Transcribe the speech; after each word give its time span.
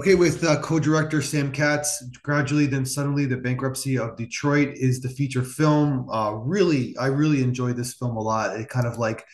Okay, 0.00 0.14
with 0.14 0.42
uh, 0.44 0.58
co-director 0.62 1.20
Sam 1.20 1.52
Katz, 1.52 2.02
gradually 2.22 2.64
then 2.64 2.86
suddenly 2.86 3.26
the 3.26 3.36
bankruptcy 3.36 3.98
of 3.98 4.16
Detroit 4.16 4.70
is 4.76 5.02
the 5.02 5.10
feature 5.10 5.42
film. 5.42 6.08
Uh, 6.08 6.32
really, 6.36 6.96
I 6.96 7.08
really 7.08 7.42
enjoyed 7.42 7.76
this 7.76 7.92
film 7.92 8.16
a 8.16 8.22
lot. 8.22 8.58
It 8.58 8.70
kind 8.70 8.86
of 8.86 8.96
like 8.96 9.26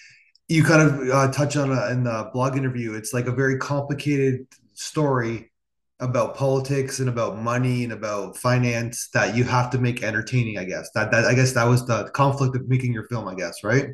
you 0.48 0.64
kind 0.64 0.82
of 0.82 1.08
uh, 1.08 1.30
touch 1.30 1.56
on 1.56 1.70
a, 1.70 1.92
in 1.92 2.02
the 2.02 2.30
blog 2.32 2.56
interview. 2.56 2.94
It's 2.94 3.14
like 3.14 3.28
a 3.28 3.32
very 3.32 3.58
complicated 3.58 4.48
story 4.74 5.52
about 6.00 6.34
politics 6.34 6.98
and 6.98 7.08
about 7.08 7.38
money 7.38 7.84
and 7.84 7.92
about 7.92 8.36
finance 8.36 9.08
that 9.14 9.36
you 9.36 9.44
have 9.44 9.70
to 9.70 9.78
make 9.78 10.02
entertaining. 10.02 10.58
I 10.58 10.64
guess 10.64 10.90
that 10.96 11.12
that 11.12 11.26
I 11.26 11.34
guess 11.34 11.52
that 11.52 11.68
was 11.68 11.86
the 11.86 12.10
conflict 12.10 12.56
of 12.56 12.68
making 12.68 12.92
your 12.92 13.06
film. 13.06 13.28
I 13.28 13.36
guess 13.36 13.62
right. 13.62 13.90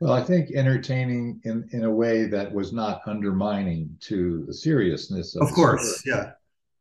Well, 0.00 0.14
I 0.14 0.22
think 0.22 0.50
entertaining 0.52 1.40
in, 1.44 1.68
in 1.72 1.84
a 1.84 1.90
way 1.90 2.24
that 2.24 2.52
was 2.52 2.72
not 2.72 3.02
undermining 3.06 3.94
to 4.00 4.44
the 4.46 4.54
seriousness 4.54 5.36
of, 5.36 5.42
of 5.42 5.52
course, 5.52 6.02
yeah. 6.06 6.32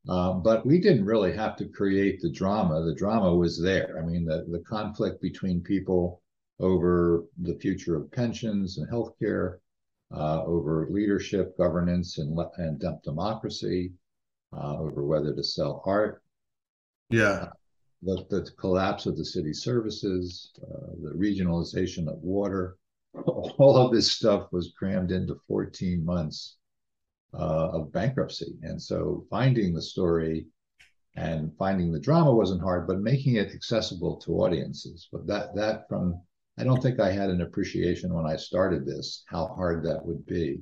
Um, 0.08 0.42
but 0.42 0.66
we 0.66 0.80
didn't 0.80 1.06
really 1.06 1.36
have 1.36 1.58
to 1.58 1.68
create 1.68 2.22
the 2.22 2.32
drama. 2.32 2.82
The 2.82 2.96
drama 2.96 3.36
was 3.36 3.62
there. 3.62 4.02
I 4.02 4.06
mean, 4.06 4.24
the, 4.26 4.46
the 4.50 4.60
conflict 4.60 5.22
between 5.22 5.62
people 5.62 6.22
over 6.62 7.26
the 7.42 7.56
future 7.56 7.98
of 7.98 8.12
pensions 8.12 8.78
and 8.78 8.90
healthcare, 8.90 9.58
uh, 10.16 10.44
over 10.46 10.88
leadership, 10.90 11.58
governance, 11.58 12.18
and, 12.18 12.40
and 12.58 12.82
democracy, 13.04 13.92
uh, 14.54 14.78
over 14.78 15.06
whether 15.06 15.36
to 15.36 15.44
sell 15.44 15.84
art. 15.86 16.24
Yeah. 17.10 17.28
Uh, 17.28 17.50
the, 18.02 18.26
the 18.30 18.50
collapse 18.58 19.06
of 19.06 19.18
the 19.18 19.26
city 19.26 19.54
services, 19.54 20.52
uh, 20.64 20.96
the 21.04 21.12
regionalization 21.12 22.08
of 22.08 22.18
water, 22.24 22.78
all 23.16 23.78
of 23.78 23.92
this 23.92 24.12
stuff 24.12 24.52
was 24.52 24.74
crammed 24.78 25.12
into 25.12 25.40
14 25.48 26.04
months 26.06 26.58
uh, 27.34 27.70
of 27.70 27.92
bankruptcy. 27.92 28.58
And 28.64 28.82
so 28.82 29.26
finding 29.30 29.74
the 29.74 29.82
story 29.82 30.48
and 31.16 31.52
finding 31.58 31.92
the 31.92 32.00
drama 32.00 32.34
wasn't 32.34 32.62
hard, 32.62 32.88
but 32.88 33.00
making 33.00 33.36
it 33.36 33.54
accessible 33.54 34.18
to 34.18 34.42
audiences. 34.42 35.08
But 35.12 35.28
that 35.28 35.56
that 35.56 35.88
from 35.90 36.22
I 36.58 36.64
don't 36.64 36.82
think 36.82 37.00
I 37.00 37.12
had 37.12 37.30
an 37.30 37.42
appreciation 37.42 38.14
when 38.14 38.26
I 38.26 38.36
started 38.36 38.86
this 38.86 39.24
how 39.28 39.48
hard 39.48 39.84
that 39.86 40.06
would 40.06 40.26
be. 40.26 40.62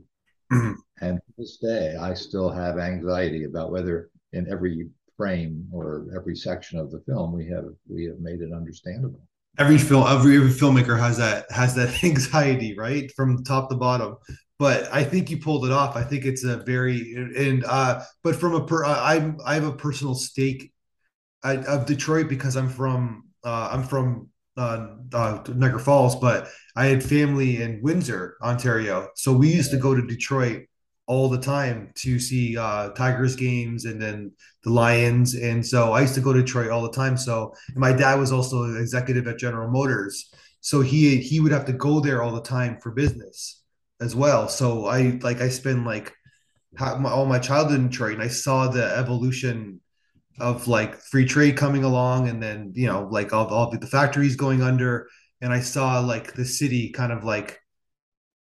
And 1.00 1.18
to 1.18 1.34
this 1.38 1.58
day, 1.58 1.96
I 1.96 2.16
still 2.16 2.50
have 2.50 2.80
anxiety 2.80 3.44
about 3.44 3.72
whether 3.72 4.10
in 4.34 4.50
every 4.50 4.90
frame 5.16 5.68
or 5.72 6.08
every 6.16 6.36
section 6.36 6.80
of 6.80 6.90
the 6.90 7.02
film 7.02 7.34
we 7.34 7.48
have 7.50 7.66
we 7.88 8.06
have 8.06 8.20
made 8.20 8.42
it 8.42 8.52
understandable 8.52 9.27
every 9.58 9.78
film 9.78 10.06
every, 10.08 10.38
every 10.38 10.52
filmmaker 10.52 11.00
has 11.00 11.18
that 11.18 11.50
has 11.52 11.76
that 11.76 12.04
anxiety 12.04 12.78
right? 12.78 13.12
From 13.16 13.44
top 13.44 13.70
to 13.70 13.76
bottom. 13.76 14.18
But 14.60 14.92
i 14.92 15.04
think 15.04 15.30
you 15.30 15.38
pulled 15.38 15.66
it 15.66 15.72
off. 15.72 15.96
I 15.96 16.04
think 16.04 16.26
it's 16.26 16.44
a 16.44 16.58
very 16.58 17.14
and 17.16 17.64
uh 17.66 18.04
but 18.24 18.36
from 18.36 18.56
a 18.56 18.66
per 18.66 18.86
i 18.86 19.34
i 19.46 19.54
have 19.54 19.66
a 19.66 19.74
personal 19.74 20.16
stake 20.16 20.72
of 21.44 21.86
detroit 21.86 22.28
because 22.28 22.58
i'm 22.58 22.68
from 22.68 23.24
uh 23.44 23.70
i'm 23.72 23.84
from 23.84 24.30
uh, 24.58 24.88
uh 25.14 25.44
niagara 25.56 25.80
falls 25.80 26.16
but 26.16 26.50
i 26.76 26.88
had 26.88 27.04
family 27.04 27.62
in 27.62 27.80
windsor 27.82 28.38
ontario. 28.42 29.10
So 29.16 29.32
we 29.34 29.54
used 29.54 29.72
to 29.72 29.78
go 29.78 29.96
to 29.96 30.02
detroit 30.02 30.66
all 31.08 31.30
the 31.30 31.40
time 31.40 31.92
to 31.96 32.20
see 32.20 32.58
uh, 32.58 32.90
Tigers 32.90 33.36
games 33.36 33.86
and 33.86 34.02
then 34.02 34.32
the 34.64 34.70
Lions. 34.70 35.36
And 35.36 35.66
so 35.66 35.94
I 35.94 36.02
used 36.02 36.16
to 36.16 36.22
go 36.22 36.34
to 36.34 36.42
Detroit 36.42 36.70
all 36.70 36.84
the 36.84 36.92
time. 36.92 37.18
So 37.18 37.54
my 37.76 37.94
dad 37.94 38.16
was 38.20 38.32
also 38.32 38.76
executive 38.76 39.26
at 39.28 39.40
General 39.40 39.72
Motors. 39.72 40.30
So 40.60 40.82
he 40.82 41.18
he 41.18 41.40
would 41.40 41.54
have 41.54 41.66
to 41.66 41.74
go 41.74 42.02
there 42.02 42.22
all 42.22 42.34
the 42.34 42.42
time 42.42 42.78
for 42.82 42.92
business 42.92 43.64
as 44.02 44.16
well. 44.16 44.50
So 44.50 44.86
I 44.86 45.18
like 45.22 45.40
I 45.42 45.50
spend 45.50 45.86
like 45.86 46.14
all 46.80 47.26
my 47.26 47.40
childhood 47.40 47.80
in 47.80 47.90
Detroit 47.90 48.16
and 48.16 48.24
I 48.24 48.28
saw 48.28 48.68
the 48.68 48.86
evolution 48.98 49.80
of 50.40 50.68
like 50.68 50.96
free 50.96 51.26
trade 51.26 51.58
coming 51.58 51.84
along 51.84 52.28
and 52.30 52.44
then 52.44 52.72
you 52.76 52.88
know 52.88 53.08
like 53.10 53.34
all, 53.34 53.48
all 53.48 53.72
the 53.72 53.88
factories 53.88 54.36
going 54.36 54.62
under 54.62 55.08
and 55.42 55.52
I 55.52 55.62
saw 55.62 56.00
like 56.00 56.34
the 56.34 56.46
city 56.46 56.90
kind 56.90 57.12
of 57.12 57.24
like 57.24 57.60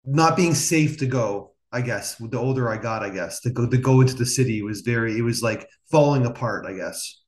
not 0.06 0.35
being 0.35 0.53
safe 0.53 0.97
to 0.97 1.06
go 1.06 1.53
I 1.72 1.81
guess 1.81 2.16
the 2.16 2.39
older 2.39 2.69
I 2.69 2.78
got, 2.78 3.03
I 3.03 3.09
guess 3.09 3.41
to 3.41 3.50
go 3.50 3.67
to 3.67 3.78
go 3.78 4.01
into 4.01 4.13
the 4.13 4.25
city 4.25 4.61
was 4.61 4.81
very 4.81 5.17
it 5.17 5.22
was 5.22 5.41
like 5.41 5.67
falling 5.91 6.25
apart. 6.25 6.66
I 6.66 6.73
guess. 6.73 7.22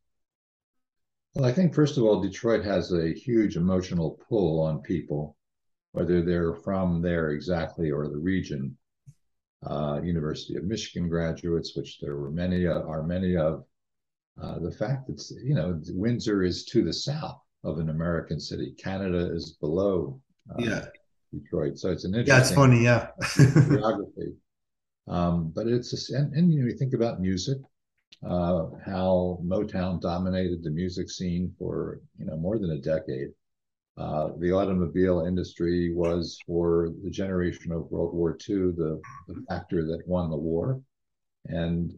Well, 1.35 1.45
I 1.45 1.53
think 1.53 1.73
first 1.73 1.97
of 1.97 2.03
all, 2.03 2.21
Detroit 2.21 2.63
has 2.65 2.91
a 2.91 3.13
huge 3.13 3.55
emotional 3.55 4.19
pull 4.27 4.61
on 4.61 4.81
people, 4.81 5.35
whether 5.91 6.21
they're 6.21 6.55
from 6.55 7.01
there 7.01 7.31
exactly 7.31 7.91
or 7.91 8.07
the 8.07 8.17
region. 8.17 8.77
Uh, 9.65 9.99
University 10.01 10.55
of 10.55 10.63
Michigan 10.63 11.09
graduates, 11.09 11.75
which 11.75 11.99
there 11.99 12.15
were 12.15 12.31
many 12.31 12.65
are 12.65 13.03
many 13.03 13.35
of. 13.35 13.65
Uh, 14.41 14.57
the 14.59 14.71
fact 14.71 15.05
that 15.07 15.21
you 15.43 15.53
know 15.53 15.81
Windsor 15.89 16.43
is 16.43 16.63
to 16.65 16.81
the 16.81 16.93
south 16.93 17.41
of 17.65 17.77
an 17.77 17.89
American 17.89 18.39
city, 18.39 18.73
Canada 18.77 19.33
is 19.33 19.57
below. 19.59 20.21
Uh, 20.49 20.63
yeah. 20.63 20.85
Detroit. 21.31 21.77
So 21.77 21.91
it's 21.91 22.05
an 22.05 22.15
interesting. 22.15 22.35
Yeah, 22.35 22.41
it's 22.41 22.51
funny. 22.51 22.83
Yeah. 22.83 23.07
geography. 23.77 24.33
Um, 25.07 25.51
but 25.55 25.67
it's 25.67 26.11
a, 26.11 26.17
and, 26.17 26.33
and 26.33 26.53
you 26.53 26.59
know 26.59 26.67
you 26.67 26.77
think 26.77 26.93
about 26.93 27.19
music, 27.19 27.57
uh, 28.23 28.65
how 28.85 29.39
Motown 29.43 29.99
dominated 29.99 30.63
the 30.63 30.69
music 30.69 31.09
scene 31.09 31.53
for 31.57 31.99
you 32.17 32.25
know 32.25 32.37
more 32.37 32.59
than 32.59 32.71
a 32.71 32.77
decade. 32.77 33.29
Uh, 33.97 34.29
the 34.37 34.51
automobile 34.51 35.25
industry 35.25 35.93
was 35.93 36.37
for 36.47 36.89
the 37.03 37.09
generation 37.09 37.71
of 37.71 37.91
World 37.91 38.13
War 38.13 38.37
II 38.49 38.71
the, 38.71 39.01
the 39.27 39.43
factor 39.49 39.85
that 39.85 40.07
won 40.07 40.29
the 40.29 40.37
war, 40.37 40.79
and 41.45 41.91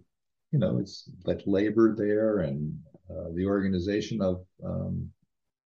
you 0.51 0.59
know 0.59 0.79
it's 0.79 1.09
like 1.25 1.41
labor 1.45 1.93
there 1.95 2.39
and 2.39 2.73
uh, 3.09 3.29
the 3.35 3.45
organization 3.45 4.21
of 4.21 4.45
um, 4.63 5.09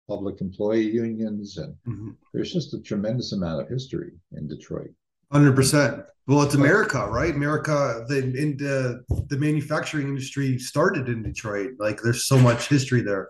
public 0.08 0.42
employee 0.42 0.90
unions, 0.90 1.58
and 1.58 1.76
mm-hmm. 1.88 2.10
there's 2.34 2.54
just 2.54 2.74
a 2.74 2.82
tremendous 2.82 3.32
amount 3.32 3.62
of 3.62 3.70
history 3.70 4.12
in 4.36 4.48
Detroit. 4.48 4.92
Hundred 5.32 5.56
percent. 5.56 6.04
Well, 6.28 6.42
it's 6.44 6.56
America, 6.56 7.06
right? 7.08 7.34
America, 7.34 8.06
the 8.08 8.20
in 8.20 8.56
the 8.58 9.04
the 9.28 9.38
manufacturing 9.38 10.08
industry 10.08 10.58
started 10.58 11.10
in 11.10 11.24
Detroit. 11.24 11.72
Like, 11.80 12.02
there's 12.02 12.28
so 12.28 12.38
much 12.38 12.70
history 12.70 13.02
there. 13.02 13.30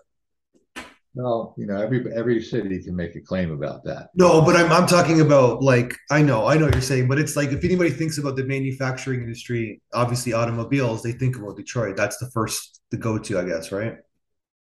Well, 1.14 1.54
you 1.56 1.66
know, 1.66 1.76
every 1.76 2.04
every 2.12 2.42
city 2.42 2.82
can 2.82 2.96
make 2.96 3.14
a 3.14 3.20
claim 3.20 3.52
about 3.52 3.84
that. 3.84 4.10
No, 4.14 4.42
but 4.42 4.56
I'm 4.56 4.70
I'm 4.72 4.86
talking 4.86 5.20
about 5.20 5.62
like 5.62 5.96
I 6.10 6.22
know 6.22 6.46
I 6.46 6.56
know 6.56 6.64
what 6.64 6.74
you're 6.74 6.82
saying, 6.82 7.06
but 7.08 7.18
it's 7.20 7.36
like 7.36 7.50
if 7.50 7.64
anybody 7.64 7.90
thinks 7.90 8.18
about 8.18 8.34
the 8.34 8.44
manufacturing 8.44 9.20
industry, 9.22 9.80
obviously 9.92 10.32
automobiles, 10.32 11.02
they 11.02 11.12
think 11.12 11.36
about 11.36 11.56
Detroit. 11.56 11.96
That's 11.96 12.18
the 12.18 12.30
first 12.32 12.80
to 12.90 12.96
go 12.96 13.16
to, 13.18 13.38
I 13.38 13.44
guess, 13.44 13.70
right? 13.70 13.98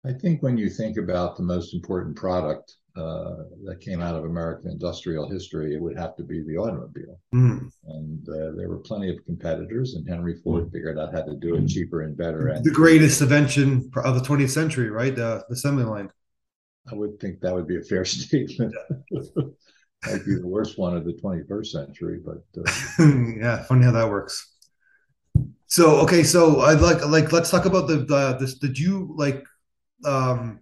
I 0.06 0.14
think 0.14 0.42
when 0.42 0.58
you 0.58 0.70
think 0.70 0.98
about 0.98 1.38
the 1.38 1.44
most 1.44 1.74
important 1.74 2.16
product 2.16 2.76
uh, 2.96 3.44
that 3.64 3.80
came 3.80 4.02
out 4.02 4.16
of 4.16 4.26
American 4.26 4.72
industrial 4.72 5.30
history, 5.30 5.76
it 5.76 5.82
would 5.82 5.98
have 5.98 6.16
to 6.18 6.24
be 6.24 6.44
the 6.44 6.58
automobile. 6.58 7.20
Mm. 7.34 7.72
And 7.86 8.30
uh, 8.30 8.52
there 8.58 8.68
were 8.68 8.80
plenty 8.80 9.10
of 9.10 9.24
competitors, 9.26 9.94
and 9.94 10.08
Henry 10.08 10.36
Ford 10.44 10.66
mm. 10.66 10.72
figured 10.72 10.98
out 10.98 11.14
how 11.14 11.22
to 11.22 11.36
do 11.36 11.56
it 11.56 11.68
cheaper 11.68 12.02
and 12.02 12.18
better. 12.18 12.48
And 12.48 12.66
the 12.66 12.72
greatest 12.72 13.22
invention 13.22 13.92
of 13.96 14.16
the 14.16 14.22
20th 14.22 14.50
century, 14.50 14.90
right? 14.90 15.16
The, 15.16 15.46
the 15.48 15.54
assembly 15.54 15.86
line. 15.86 16.10
I 16.92 16.96
would 16.96 17.20
think 17.20 17.40
that 17.42 17.54
would 17.54 17.68
be 17.68 17.78
a 17.78 17.84
fair 17.84 18.04
statement. 18.06 18.74
Might 19.12 20.26
be 20.26 20.36
the 20.36 20.48
worst 20.48 20.80
one 20.80 20.98
of 20.98 21.06
the 21.06 21.14
21st 21.14 21.68
century, 21.68 22.20
but 22.26 22.44
uh, 22.58 23.04
yeah, 23.38 23.64
funny 23.64 23.86
how 23.86 23.92
that 23.92 24.10
works. 24.10 24.52
So 25.68 26.02
okay, 26.02 26.24
so 26.24 26.62
I'd 26.62 26.82
like 26.82 27.06
like 27.06 27.32
let's 27.32 27.50
talk 27.50 27.66
about 27.66 27.88
the 27.88 27.98
the 27.98 28.36
this. 28.38 28.56
Did 28.56 28.78
you 28.78 29.14
like 29.16 29.46
um 30.06 30.60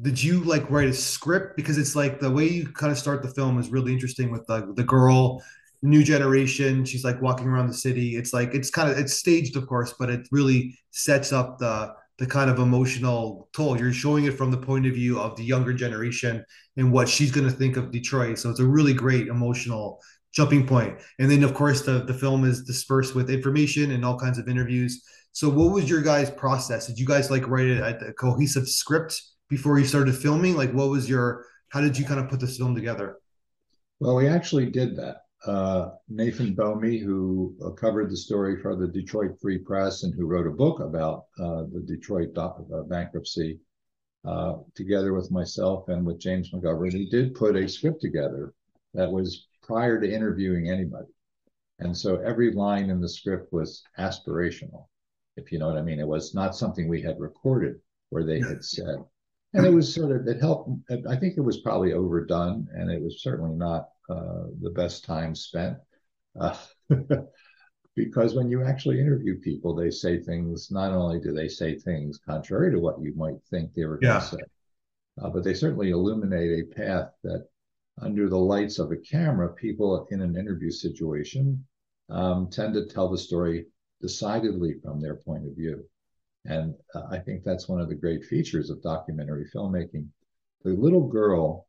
did 0.00 0.22
you 0.22 0.40
like 0.44 0.70
write 0.70 0.88
a 0.88 0.92
script? 0.92 1.56
Because 1.56 1.78
it's 1.78 1.96
like 1.96 2.20
the 2.20 2.30
way 2.30 2.46
you 2.46 2.68
kind 2.68 2.92
of 2.92 2.98
start 2.98 3.22
the 3.22 3.30
film 3.30 3.58
is 3.58 3.70
really 3.70 3.92
interesting 3.92 4.30
with 4.30 4.46
the 4.46 4.72
the 4.74 4.84
girl 4.84 5.42
new 5.82 6.02
generation 6.02 6.84
she's 6.84 7.04
like 7.04 7.20
walking 7.22 7.46
around 7.46 7.68
the 7.68 7.74
city. 7.74 8.16
It's 8.16 8.32
like 8.32 8.54
it's 8.54 8.70
kind 8.70 8.90
of 8.90 8.98
it's 8.98 9.14
staged 9.14 9.56
of 9.56 9.66
course 9.66 9.94
but 9.98 10.10
it 10.10 10.26
really 10.30 10.78
sets 10.90 11.32
up 11.32 11.58
the 11.58 11.94
the 12.18 12.26
kind 12.26 12.50
of 12.50 12.58
emotional 12.58 13.48
toll. 13.52 13.78
You're 13.78 13.92
showing 13.92 14.24
it 14.24 14.38
from 14.38 14.50
the 14.50 14.56
point 14.56 14.86
of 14.86 14.94
view 14.94 15.20
of 15.20 15.36
the 15.36 15.44
younger 15.44 15.74
generation 15.74 16.44
and 16.78 16.90
what 16.90 17.08
she's 17.08 17.30
going 17.30 17.46
to 17.46 17.52
think 17.52 17.76
of 17.76 17.90
detroit. 17.90 18.38
So 18.38 18.48
it's 18.48 18.60
a 18.60 18.66
really 18.66 18.94
great 18.94 19.28
emotional 19.28 20.00
jumping 20.32 20.66
point. 20.66 20.98
And 21.18 21.30
then 21.30 21.42
of 21.44 21.54
course 21.54 21.82
the 21.82 22.04
the 22.04 22.14
film 22.14 22.44
is 22.44 22.64
dispersed 22.64 23.14
with 23.14 23.30
information 23.30 23.92
and 23.92 24.04
all 24.04 24.18
kinds 24.18 24.38
of 24.38 24.48
interviews 24.48 25.02
so 25.36 25.50
what 25.50 25.70
was 25.70 25.90
your 25.90 26.00
guys' 26.00 26.30
process? 26.30 26.86
Did 26.86 26.98
you 26.98 27.04
guys 27.04 27.30
like 27.30 27.46
write 27.46 27.66
it 27.66 27.82
a 27.82 28.10
cohesive 28.14 28.66
script 28.66 29.20
before 29.50 29.78
you 29.78 29.84
started 29.84 30.16
filming? 30.16 30.56
Like 30.56 30.72
what 30.72 30.88
was 30.88 31.10
your 31.10 31.44
how 31.68 31.82
did 31.82 31.98
you 31.98 32.06
kind 32.06 32.18
of 32.18 32.30
put 32.30 32.40
this 32.40 32.56
film 32.56 32.74
together? 32.74 33.18
Well, 34.00 34.16
we 34.16 34.28
actually 34.28 34.70
did 34.70 34.96
that. 34.96 35.24
Uh, 35.46 35.90
Nathan 36.08 36.54
Bomey, 36.54 36.96
who 36.96 37.54
uh, 37.62 37.72
covered 37.72 38.08
the 38.08 38.16
story 38.16 38.62
for 38.62 38.76
the 38.76 38.88
Detroit 38.88 39.38
Free 39.38 39.58
Press 39.58 40.04
and 40.04 40.14
who 40.14 40.24
wrote 40.24 40.46
a 40.46 40.50
book 40.50 40.80
about 40.80 41.24
uh, 41.38 41.64
the 41.70 41.84
Detroit 41.86 42.30
uh, 42.38 42.54
bankruptcy, 42.88 43.60
uh, 44.24 44.54
together 44.74 45.12
with 45.12 45.30
myself 45.30 45.90
and 45.90 46.06
with 46.06 46.18
James 46.18 46.50
McGovern, 46.50 46.94
he 46.94 47.10
did 47.10 47.34
put 47.34 47.56
a 47.56 47.68
script 47.68 48.00
together 48.00 48.54
that 48.94 49.12
was 49.12 49.48
prior 49.62 50.00
to 50.00 50.10
interviewing 50.10 50.70
anybody. 50.70 51.12
And 51.80 51.94
so 51.94 52.16
every 52.20 52.52
line 52.52 52.88
in 52.88 53.02
the 53.02 53.08
script 53.10 53.52
was 53.52 53.82
aspirational. 53.98 54.86
If 55.36 55.52
you 55.52 55.58
know 55.58 55.68
what 55.68 55.78
I 55.78 55.82
mean. 55.82 56.00
It 56.00 56.06
was 56.06 56.34
not 56.34 56.56
something 56.56 56.88
we 56.88 57.02
had 57.02 57.20
recorded 57.20 57.76
where 58.10 58.24
they 58.24 58.40
had 58.40 58.64
said. 58.64 58.96
And 59.54 59.64
it 59.64 59.72
was 59.72 59.94
sort 59.94 60.12
of, 60.12 60.26
it 60.26 60.40
helped. 60.40 60.70
I 61.08 61.16
think 61.16 61.36
it 61.36 61.42
was 61.42 61.60
probably 61.60 61.92
overdone, 61.92 62.68
and 62.74 62.90
it 62.90 63.02
was 63.02 63.22
certainly 63.22 63.54
not 63.54 63.88
uh, 64.10 64.44
the 64.60 64.70
best 64.70 65.04
time 65.04 65.34
spent. 65.34 65.78
Uh, 66.38 66.56
because 67.96 68.34
when 68.34 68.50
you 68.50 68.62
actually 68.62 69.00
interview 69.00 69.40
people, 69.40 69.74
they 69.74 69.90
say 69.90 70.20
things, 70.20 70.70
not 70.70 70.92
only 70.92 71.20
do 71.20 71.32
they 71.32 71.48
say 71.48 71.78
things 71.78 72.18
contrary 72.18 72.70
to 72.70 72.78
what 72.78 73.00
you 73.00 73.14
might 73.16 73.42
think 73.50 73.72
they 73.72 73.86
were 73.86 73.98
going 73.98 74.20
to 74.20 74.26
say, 74.26 74.36
uh, 75.22 75.30
but 75.30 75.42
they 75.42 75.54
certainly 75.54 75.90
illuminate 75.90 76.60
a 76.60 76.74
path 76.74 77.08
that 77.24 77.46
under 78.02 78.28
the 78.28 78.36
lights 78.36 78.78
of 78.78 78.92
a 78.92 78.96
camera, 78.96 79.54
people 79.54 80.06
in 80.10 80.20
an 80.20 80.36
interview 80.36 80.70
situation 80.70 81.64
um, 82.10 82.50
tend 82.50 82.74
to 82.74 82.86
tell 82.86 83.08
the 83.08 83.16
story 83.16 83.64
decidedly 84.00 84.74
from 84.82 85.00
their 85.00 85.16
point 85.16 85.46
of 85.46 85.56
view. 85.56 85.84
And 86.44 86.74
uh, 86.94 87.02
I 87.10 87.18
think 87.18 87.42
that's 87.42 87.68
one 87.68 87.80
of 87.80 87.88
the 87.88 87.94
great 87.94 88.24
features 88.24 88.70
of 88.70 88.82
documentary 88.82 89.46
filmmaking. 89.54 90.06
The 90.64 90.70
little 90.70 91.08
girl 91.08 91.66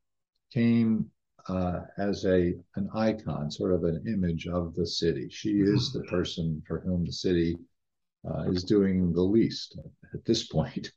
came 0.54 1.10
uh, 1.48 1.82
as 1.98 2.26
a 2.26 2.54
an 2.76 2.90
icon, 2.94 3.50
sort 3.50 3.74
of 3.74 3.84
an 3.84 4.04
image 4.08 4.48
of 4.48 4.76
the 4.76 4.86
city. 4.86 5.30
She 5.30 5.62
is 5.62 5.92
the 5.92 6.04
person 6.04 6.62
for 6.68 6.82
whom 6.82 7.06
the 7.06 7.12
city 7.12 7.58
uh, 8.30 8.52
is 8.52 8.64
doing 8.64 9.14
the 9.14 9.22
least 9.22 9.80
at 10.14 10.26
this 10.26 10.48
point. 10.48 10.92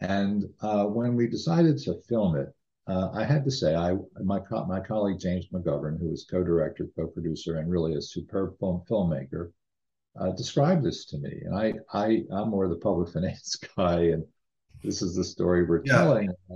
And 0.00 0.44
uh, 0.60 0.86
when 0.86 1.16
we 1.16 1.26
decided 1.26 1.78
to 1.78 2.00
film 2.08 2.36
it, 2.36 2.54
uh, 2.86 3.10
I 3.12 3.24
had 3.24 3.44
to 3.44 3.50
say, 3.50 3.74
I 3.76 3.96
my 4.22 4.40
my 4.66 4.80
colleague 4.80 5.20
James 5.20 5.46
McGovern, 5.52 5.98
who 5.98 6.10
is 6.12 6.26
co-director, 6.28 6.88
co-producer, 6.96 7.58
and 7.58 7.70
really 7.70 7.94
a 7.94 8.02
superb 8.02 8.58
film 8.58 8.82
filmmaker, 8.88 9.52
uh, 10.18 10.30
described 10.30 10.84
this 10.84 11.06
to 11.06 11.18
me. 11.18 11.42
And 11.44 11.54
I 11.54 11.72
I 11.92 12.24
I'm 12.32 12.50
more 12.50 12.68
the 12.68 12.76
public 12.76 13.08
finance 13.12 13.56
guy, 13.76 14.00
and 14.00 14.24
this 14.82 15.02
is 15.02 15.14
the 15.14 15.24
story 15.24 15.64
we're 15.64 15.82
yeah. 15.84 15.98
telling. 15.98 16.30
I, 16.50 16.54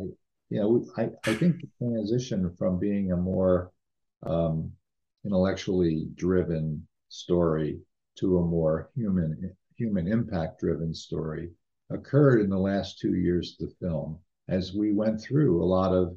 you 0.49 0.61
know, 0.61 0.87
I, 0.97 1.11
I 1.29 1.35
think 1.35 1.61
the 1.61 1.69
transition 1.79 2.55
from 2.57 2.79
being 2.79 3.11
a 3.11 3.17
more 3.17 3.73
um, 4.25 4.71
intellectually 5.25 6.07
driven 6.15 6.87
story 7.09 7.81
to 8.19 8.39
a 8.39 8.45
more 8.45 8.91
human 8.95 9.55
human 9.77 10.09
impact 10.09 10.61
driven 10.61 10.95
story 10.95 11.51
occurred 11.91 12.41
in 12.41 12.51
the 12.51 12.59
last 12.59 12.99
two 12.99 13.15
years 13.15 13.57
of 13.61 13.69
the 13.69 13.75
film 13.87 14.19
as 14.49 14.73
we 14.73 14.93
went 14.93 15.21
through 15.21 15.63
a 15.63 15.67
lot 15.67 15.93
of 15.93 16.17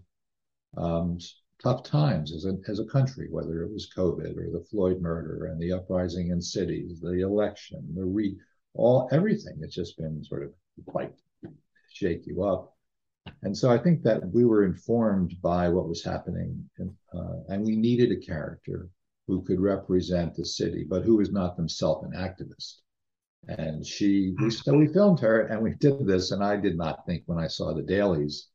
um, 0.78 1.18
tough 1.62 1.84
times 1.84 2.34
as 2.34 2.46
a, 2.46 2.58
as 2.68 2.80
a 2.80 2.86
country, 2.86 3.28
whether 3.30 3.64
it 3.64 3.72
was 3.72 3.92
COVID 3.96 4.38
or 4.38 4.50
the 4.52 4.66
Floyd 4.70 5.02
murder 5.02 5.48
and 5.48 5.62
the 5.62 5.74
uprising 5.74 6.30
in 6.30 6.42
cities, 6.42 7.00
the 7.02 7.22
election, 7.22 7.86
the 7.96 8.06
re 8.06 8.38
all 8.74 9.10
everything. 9.12 9.58
It's 9.62 9.76
just 9.76 9.98
been 9.98 10.24
sort 10.24 10.44
of 10.44 10.54
quite 10.86 11.12
shake 11.92 12.26
you 12.26 12.44
up. 12.44 12.76
And 13.44 13.56
so 13.56 13.70
I 13.70 13.78
think 13.78 14.04
that 14.04 14.26
we 14.32 14.46
were 14.46 14.64
informed 14.64 15.36
by 15.42 15.70
what 15.70 15.90
was 15.90 16.04
happening, 16.04 16.70
in, 16.80 16.96
uh, 17.14 17.42
and 17.50 17.66
we 17.66 17.76
needed 17.76 18.12
a 18.12 18.26
character 18.26 18.90
who 19.28 19.44
could 19.44 19.60
represent 19.60 20.36
the 20.36 20.46
city, 20.46 20.86
but 20.88 21.04
who 21.04 21.18
was 21.18 21.32
not 21.32 21.56
themselves 21.56 22.06
an 22.06 22.14
activist. 22.18 22.78
And 23.48 23.86
she, 23.86 24.36
we, 24.40 24.50
so 24.50 24.78
we 24.78 24.88
filmed 24.88 25.20
her, 25.20 25.48
and 25.48 25.62
we 25.62 25.74
did 25.76 26.06
this. 26.06 26.32
And 26.32 26.44
I 26.44 26.58
did 26.58 26.78
not 26.78 27.06
think 27.06 27.24
when 27.26 27.38
I 27.38 27.48
saw 27.48 27.74
the 27.74 27.82
dailies 27.82 28.48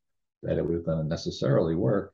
that 0.42 0.58
it 0.58 0.66
was 0.66 0.82
going 0.82 0.98
to 0.98 1.04
necessarily 1.04 1.74
work, 1.74 2.13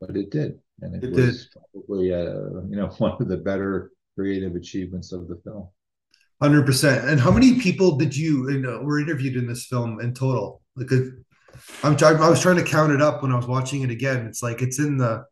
but 0.00 0.16
it 0.16 0.30
did, 0.30 0.58
and 0.80 0.94
it, 0.94 1.04
it 1.04 1.12
was 1.12 1.46
did. 1.46 1.62
probably, 1.72 2.12
uh, 2.12 2.62
you 2.68 2.76
know, 2.76 2.88
one 2.98 3.20
of 3.20 3.28
the 3.28 3.36
better 3.36 3.90
creative 4.14 4.54
achievements 4.54 5.12
of 5.12 5.28
the 5.28 5.40
film. 5.44 5.68
Hundred 6.40 6.66
percent. 6.66 7.08
And 7.08 7.20
how 7.20 7.32
many 7.32 7.58
people 7.58 7.96
did 7.96 8.16
you, 8.16 8.48
you 8.50 8.60
know, 8.60 8.80
were 8.82 9.00
interviewed 9.00 9.36
in 9.36 9.48
this 9.48 9.66
film 9.66 10.00
in 10.00 10.14
total? 10.14 10.62
Like, 10.76 10.90
I'm 11.82 11.96
trying. 11.96 12.16
I 12.16 12.28
was 12.28 12.40
trying 12.40 12.56
to 12.56 12.64
count 12.64 12.92
it 12.92 13.02
up 13.02 13.22
when 13.22 13.32
I 13.32 13.36
was 13.36 13.46
watching 13.46 13.82
it 13.82 13.90
again. 13.90 14.26
It's 14.26 14.42
like 14.42 14.62
it's 14.62 14.78
in 14.78 14.98
the. 14.98 15.24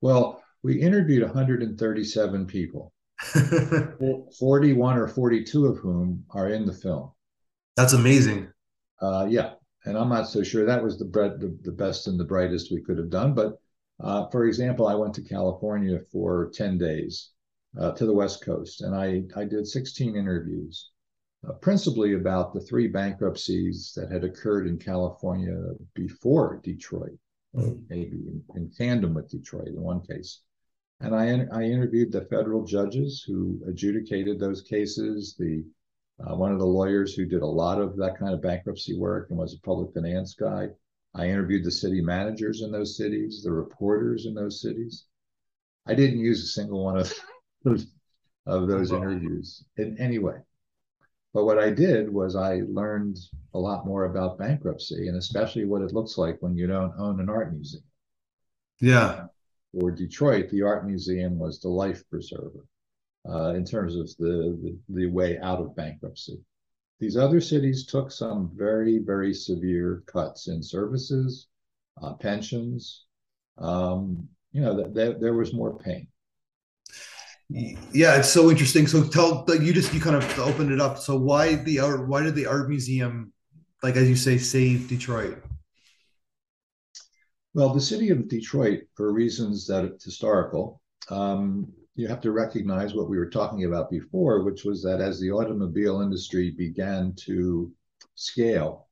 Well, 0.00 0.42
we 0.62 0.80
interviewed 0.80 1.22
137 1.22 2.46
people. 2.46 2.92
41 4.38 4.98
or 4.98 5.08
42 5.08 5.66
of 5.66 5.78
whom 5.78 6.24
are 6.30 6.50
in 6.50 6.66
the 6.66 6.72
film. 6.72 7.12
That's 7.76 7.92
amazing. 7.92 8.48
Uh, 9.00 9.26
yeah, 9.28 9.52
and 9.84 9.96
I'm 9.96 10.08
not 10.08 10.28
so 10.28 10.42
sure 10.42 10.66
that 10.66 10.82
was 10.82 10.98
the, 10.98 11.04
bread, 11.04 11.40
the, 11.40 11.56
the 11.62 11.72
best 11.72 12.06
and 12.06 12.18
the 12.18 12.24
brightest 12.24 12.72
we 12.72 12.82
could 12.82 12.98
have 12.98 13.10
done. 13.10 13.34
But 13.34 13.60
uh, 14.00 14.28
for 14.30 14.44
example, 14.44 14.86
I 14.86 14.94
went 14.94 15.14
to 15.14 15.22
California 15.22 16.00
for 16.12 16.50
10 16.54 16.78
days 16.78 17.30
uh, 17.78 17.92
to 17.92 18.06
the 18.06 18.14
West 18.14 18.44
Coast, 18.44 18.82
and 18.82 18.94
I, 18.94 19.24
I 19.36 19.44
did 19.44 19.66
16 19.66 20.16
interviews 20.16 20.90
uh, 21.46 21.52
principally 21.52 22.14
about 22.14 22.52
the 22.52 22.60
three 22.60 22.88
bankruptcies 22.88 23.92
that 23.94 24.10
had 24.10 24.24
occurred 24.24 24.66
in 24.66 24.78
California 24.78 25.56
before 25.94 26.60
Detroit, 26.64 27.18
mm-hmm. 27.54 27.80
maybe 27.88 28.16
in, 28.26 28.42
in, 28.56 28.70
tandem 28.70 29.14
with 29.14 29.30
Detroit 29.30 29.68
in 29.68 29.80
one 29.80 30.00
case. 30.00 30.40
And 31.00 31.14
I, 31.14 31.46
I 31.52 31.62
interviewed 31.62 32.10
the 32.10 32.24
federal 32.24 32.64
judges 32.64 33.22
who 33.24 33.60
adjudicated 33.68 34.40
those 34.40 34.62
cases, 34.62 35.36
the 35.38 35.64
uh, 36.20 36.34
one 36.34 36.50
of 36.50 36.58
the 36.58 36.66
lawyers 36.66 37.14
who 37.14 37.24
did 37.24 37.42
a 37.42 37.46
lot 37.46 37.80
of 37.80 37.96
that 37.96 38.18
kind 38.18 38.34
of 38.34 38.42
bankruptcy 38.42 38.98
work 38.98 39.30
and 39.30 39.38
was 39.38 39.54
a 39.54 39.60
public 39.60 39.94
finance 39.94 40.34
guy. 40.34 40.68
I 41.14 41.26
interviewed 41.26 41.64
the 41.64 41.70
city 41.70 42.00
managers 42.00 42.62
in 42.62 42.70
those 42.70 42.96
cities, 42.96 43.42
the 43.42 43.52
reporters 43.52 44.26
in 44.26 44.34
those 44.34 44.60
cities. 44.60 45.06
I 45.86 45.94
didn't 45.94 46.20
use 46.20 46.42
a 46.42 46.46
single 46.46 46.84
one 46.84 46.98
of 46.98 47.12
those, 47.64 47.86
of 48.46 48.68
those 48.68 48.92
interviews 48.92 49.64
in 49.76 49.96
any 49.98 50.18
way. 50.18 50.36
But 51.34 51.44
what 51.44 51.58
I 51.58 51.70
did 51.70 52.12
was 52.12 52.36
I 52.36 52.62
learned 52.68 53.18
a 53.54 53.58
lot 53.58 53.86
more 53.86 54.04
about 54.04 54.38
bankruptcy 54.38 55.08
and 55.08 55.16
especially 55.16 55.64
what 55.64 55.82
it 55.82 55.92
looks 55.92 56.18
like 56.18 56.38
when 56.40 56.56
you 56.56 56.66
don't 56.66 56.94
own 56.98 57.20
an 57.20 57.28
art 57.28 57.52
museum. 57.52 57.84
Yeah. 58.80 59.26
For 59.72 59.90
Detroit, 59.90 60.48
the 60.48 60.62
art 60.62 60.86
museum 60.86 61.38
was 61.38 61.60
the 61.60 61.68
life 61.68 62.02
preserver 62.08 62.66
uh, 63.28 63.54
in 63.54 63.64
terms 63.64 63.96
of 63.96 64.08
the, 64.18 64.58
the, 64.62 64.78
the 64.88 65.06
way 65.06 65.38
out 65.38 65.60
of 65.60 65.76
bankruptcy. 65.76 66.40
These 67.00 67.16
other 67.16 67.40
cities 67.40 67.86
took 67.86 68.10
some 68.10 68.50
very, 68.54 68.98
very 68.98 69.32
severe 69.32 70.02
cuts 70.06 70.48
in 70.48 70.62
services, 70.62 71.46
uh, 72.02 72.14
pensions. 72.14 73.04
Um, 73.56 74.28
you 74.52 74.62
know, 74.62 74.76
th- 74.76 74.94
th- 74.94 75.16
there 75.20 75.34
was 75.34 75.52
more 75.52 75.78
pain. 75.78 76.08
Yeah 77.50 78.18
it's 78.18 78.28
so 78.30 78.50
interesting. 78.50 78.86
So 78.86 79.04
tell 79.04 79.44
you 79.48 79.72
just 79.72 79.94
you 79.94 80.00
kind 80.00 80.16
of 80.16 80.38
opened 80.38 80.70
it 80.70 80.80
up. 80.80 80.98
So 80.98 81.16
why 81.16 81.54
the 81.54 81.80
art 81.80 82.06
why 82.06 82.22
did 82.22 82.34
the 82.34 82.46
art 82.46 82.68
museum 82.68 83.32
like 83.82 83.96
as 83.96 84.08
you 84.08 84.16
say 84.16 84.36
save 84.36 84.88
detroit? 84.88 85.42
Well 87.54 87.72
the 87.72 87.80
city 87.80 88.10
of 88.10 88.28
detroit 88.28 88.82
for 88.94 89.12
reasons 89.12 89.66
that 89.68 89.84
it's 89.84 90.04
historical 90.04 90.82
um, 91.08 91.72
you 91.98 92.06
have 92.06 92.20
to 92.20 92.30
recognize 92.30 92.94
what 92.94 93.08
we 93.08 93.18
were 93.18 93.28
talking 93.28 93.64
about 93.64 93.90
before 93.90 94.42
which 94.44 94.64
was 94.64 94.82
that 94.82 95.00
as 95.00 95.18
the 95.18 95.30
automobile 95.30 96.00
industry 96.00 96.50
began 96.50 97.12
to 97.16 97.72
scale 98.14 98.88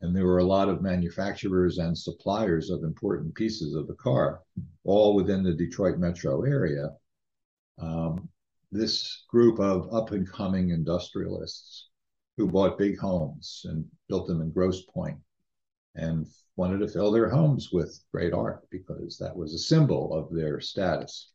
and 0.00 0.14
there 0.14 0.26
were 0.26 0.38
a 0.38 0.44
lot 0.44 0.68
of 0.68 0.82
manufacturers 0.82 1.78
and 1.78 1.96
suppliers 1.96 2.68
of 2.68 2.82
important 2.82 3.34
pieces 3.34 3.74
of 3.74 3.86
the 3.86 3.94
car 3.94 4.40
all 4.82 5.14
within 5.14 5.42
the 5.42 5.54
detroit 5.54 5.98
metro 5.98 6.42
area 6.42 6.90
um, 7.78 8.28
this 8.72 9.24
group 9.28 9.60
of 9.60 9.92
up 9.94 10.10
and 10.10 10.30
coming 10.30 10.70
industrialists 10.70 11.90
who 12.36 12.48
bought 12.48 12.76
big 12.76 12.98
homes 12.98 13.64
and 13.68 13.84
built 14.08 14.26
them 14.26 14.40
in 14.40 14.50
Grosse 14.50 14.82
Pointe 14.92 15.20
and 15.94 16.26
wanted 16.56 16.78
to 16.78 16.88
fill 16.88 17.12
their 17.12 17.28
homes 17.28 17.70
with 17.72 18.00
great 18.10 18.32
art 18.32 18.66
because 18.70 19.16
that 19.18 19.36
was 19.36 19.54
a 19.54 19.58
symbol 19.58 20.12
of 20.12 20.34
their 20.34 20.60
status. 20.60 21.30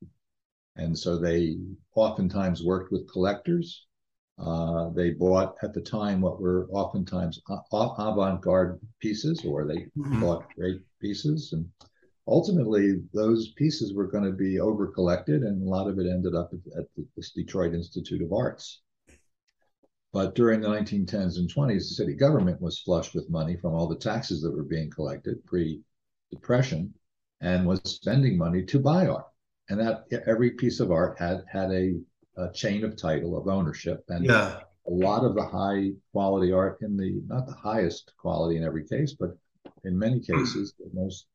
And 0.75 0.97
so 0.97 1.17
they 1.17 1.57
oftentimes 1.95 2.63
worked 2.63 2.91
with 2.91 3.11
collectors. 3.11 3.85
Uh, 4.37 4.89
they 4.91 5.11
bought 5.11 5.55
at 5.63 5.73
the 5.73 5.81
time 5.81 6.21
what 6.21 6.41
were 6.41 6.69
oftentimes 6.71 7.41
avant 7.71 8.41
garde 8.41 8.79
pieces, 9.01 9.43
or 9.43 9.65
they 9.65 9.87
mm-hmm. 9.97 10.21
bought 10.21 10.45
great 10.55 10.81
pieces. 11.01 11.51
And 11.51 11.69
ultimately 12.29 13.01
those 13.13 13.53
pieces 13.53 13.93
were 13.93 14.07
going 14.07 14.23
to 14.23 14.31
be 14.31 14.59
over 14.59 14.87
collected 14.87 15.41
and 15.41 15.61
a 15.61 15.69
lot 15.69 15.89
of 15.89 15.97
it 15.97 16.07
ended 16.07 16.35
up 16.35 16.51
at, 16.77 16.85
the, 16.95 17.05
this 17.15 17.31
detroit 17.31 17.73
institute 17.73 18.21
of 18.21 18.31
arts 18.31 18.81
but 20.13 20.35
during 20.35 20.61
the 20.61 20.67
1910s 20.67 21.37
and 21.37 21.51
20s 21.53 21.73
the 21.73 21.95
city 21.95 22.13
government 22.13 22.61
was 22.61 22.79
flushed 22.81 23.15
with 23.15 23.29
money 23.29 23.57
from 23.57 23.73
all 23.73 23.87
the 23.87 23.95
taxes 23.95 24.41
that 24.41 24.55
were 24.55 24.63
being 24.63 24.89
collected 24.91 25.43
pre-depression 25.45 26.93
and 27.41 27.65
was 27.65 27.81
spending 27.83 28.37
money 28.37 28.63
to 28.63 28.79
buy 28.79 29.07
art 29.07 29.25
and 29.69 29.79
that 29.79 30.05
every 30.27 30.51
piece 30.51 30.79
of 30.79 30.91
art 30.91 31.17
had 31.19 31.43
had 31.51 31.71
a, 31.71 31.95
a 32.37 32.51
chain 32.53 32.83
of 32.83 32.95
title 32.95 33.37
of 33.37 33.47
ownership 33.47 34.03
and 34.09 34.25
yeah. 34.25 34.59
a 34.87 34.91
lot 34.91 35.23
of 35.23 35.35
the 35.35 35.45
high 35.45 35.91
quality 36.11 36.51
art 36.51 36.77
in 36.81 36.97
the 36.97 37.21
not 37.27 37.45
the 37.45 37.53
highest 37.53 38.11
quality 38.17 38.57
in 38.57 38.63
every 38.63 38.85
case 38.85 39.15
but 39.19 39.37
in 39.83 39.97
many 39.97 40.19
hmm. 40.19 40.37
cases 40.37 40.73
the 40.79 40.89
most 40.93 41.27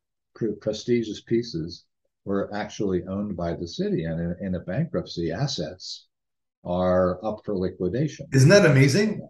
prestigious 0.61 1.21
pieces 1.23 1.85
were 2.25 2.53
actually 2.55 3.05
owned 3.05 3.37
by 3.37 3.55
the 3.55 3.69
city 3.69 4.05
and 4.05 4.21
in, 4.21 4.47
in 4.47 4.55
a 4.55 4.61
bankruptcy 4.61 5.31
assets 5.31 6.07
are 6.65 7.25
up 7.25 7.41
for 7.45 7.57
liquidation. 7.57 8.27
Isn't 8.33 8.49
that 8.49 8.67
amazing? 8.67 9.29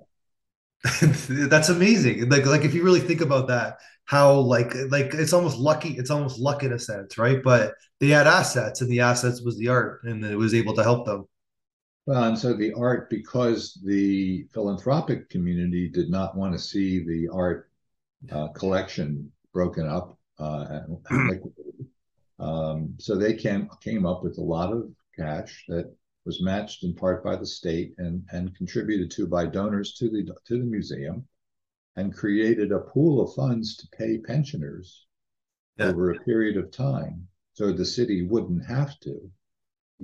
That's 1.00 1.68
amazing. 1.68 2.28
Like 2.28 2.46
like 2.46 2.64
if 2.64 2.75
you 2.75 2.84
really 2.84 3.00
think 3.00 3.20
about 3.20 3.49
that, 3.49 3.78
how 4.04 4.34
like 4.34 4.75
like 4.90 5.14
it's 5.14 5.32
almost 5.32 5.58
lucky. 5.58 5.90
It's 5.90 6.11
almost 6.11 6.38
luck 6.38 6.62
in 6.62 6.73
a 6.73 6.78
sense, 6.78 7.18
right? 7.18 7.42
But 7.42 7.75
they 8.04 8.14
had 8.14 8.26
assets, 8.26 8.80
and 8.80 8.90
the 8.90 9.00
assets 9.00 9.40
was 9.42 9.56
the 9.56 9.68
art, 9.68 10.02
and 10.04 10.25
it 10.25 10.37
was 10.37 10.54
able 10.54 10.75
to 10.75 10.82
help 10.82 11.06
them. 11.06 11.26
Well, 12.06 12.25
and 12.25 12.38
so 12.38 12.52
the 12.52 12.73
art, 12.75 13.08
because 13.08 13.80
the 13.82 14.46
philanthropic 14.52 15.30
community 15.30 15.88
did 15.88 16.11
not 16.11 16.37
want 16.37 16.52
to 16.52 16.58
see 16.58 17.02
the 17.02 17.28
art 17.32 17.70
uh, 18.30 18.49
collection 18.49 19.32
broken 19.52 19.87
up 19.87 20.18
uh, 20.38 20.66
and, 20.68 20.99
and 21.08 21.28
liquidated, 21.30 21.87
um, 22.38 22.94
so 22.99 23.16
they 23.16 23.34
came 23.34 23.70
came 23.80 24.04
up 24.04 24.23
with 24.23 24.37
a 24.38 24.42
lot 24.42 24.73
of 24.73 24.90
cash 25.16 25.64
that 25.68 25.94
was 26.26 26.42
matched 26.42 26.84
in 26.84 26.94
part 26.94 27.25
by 27.25 27.37
the 27.37 27.46
state 27.46 27.94
and 27.99 28.23
and 28.32 28.54
contributed 28.54 29.11
to 29.12 29.26
by 29.26 29.46
donors 29.46 29.94
to 29.94 30.11
the 30.11 30.25
to 30.46 30.58
the 30.58 30.64
museum, 30.64 31.26
and 31.96 32.14
created 32.14 32.70
a 32.70 32.80
pool 32.80 33.23
of 33.23 33.34
funds 33.34 33.76
to 33.76 33.88
pay 33.96 34.18
pensioners 34.18 35.06
yeah. 35.78 35.87
over 35.87 36.11
a 36.11 36.20
period 36.25 36.58
of 36.58 36.70
time, 36.70 37.26
so 37.54 37.73
the 37.73 37.84
city 37.84 38.26
wouldn't 38.26 38.66
have 38.66 38.99
to 39.00 39.30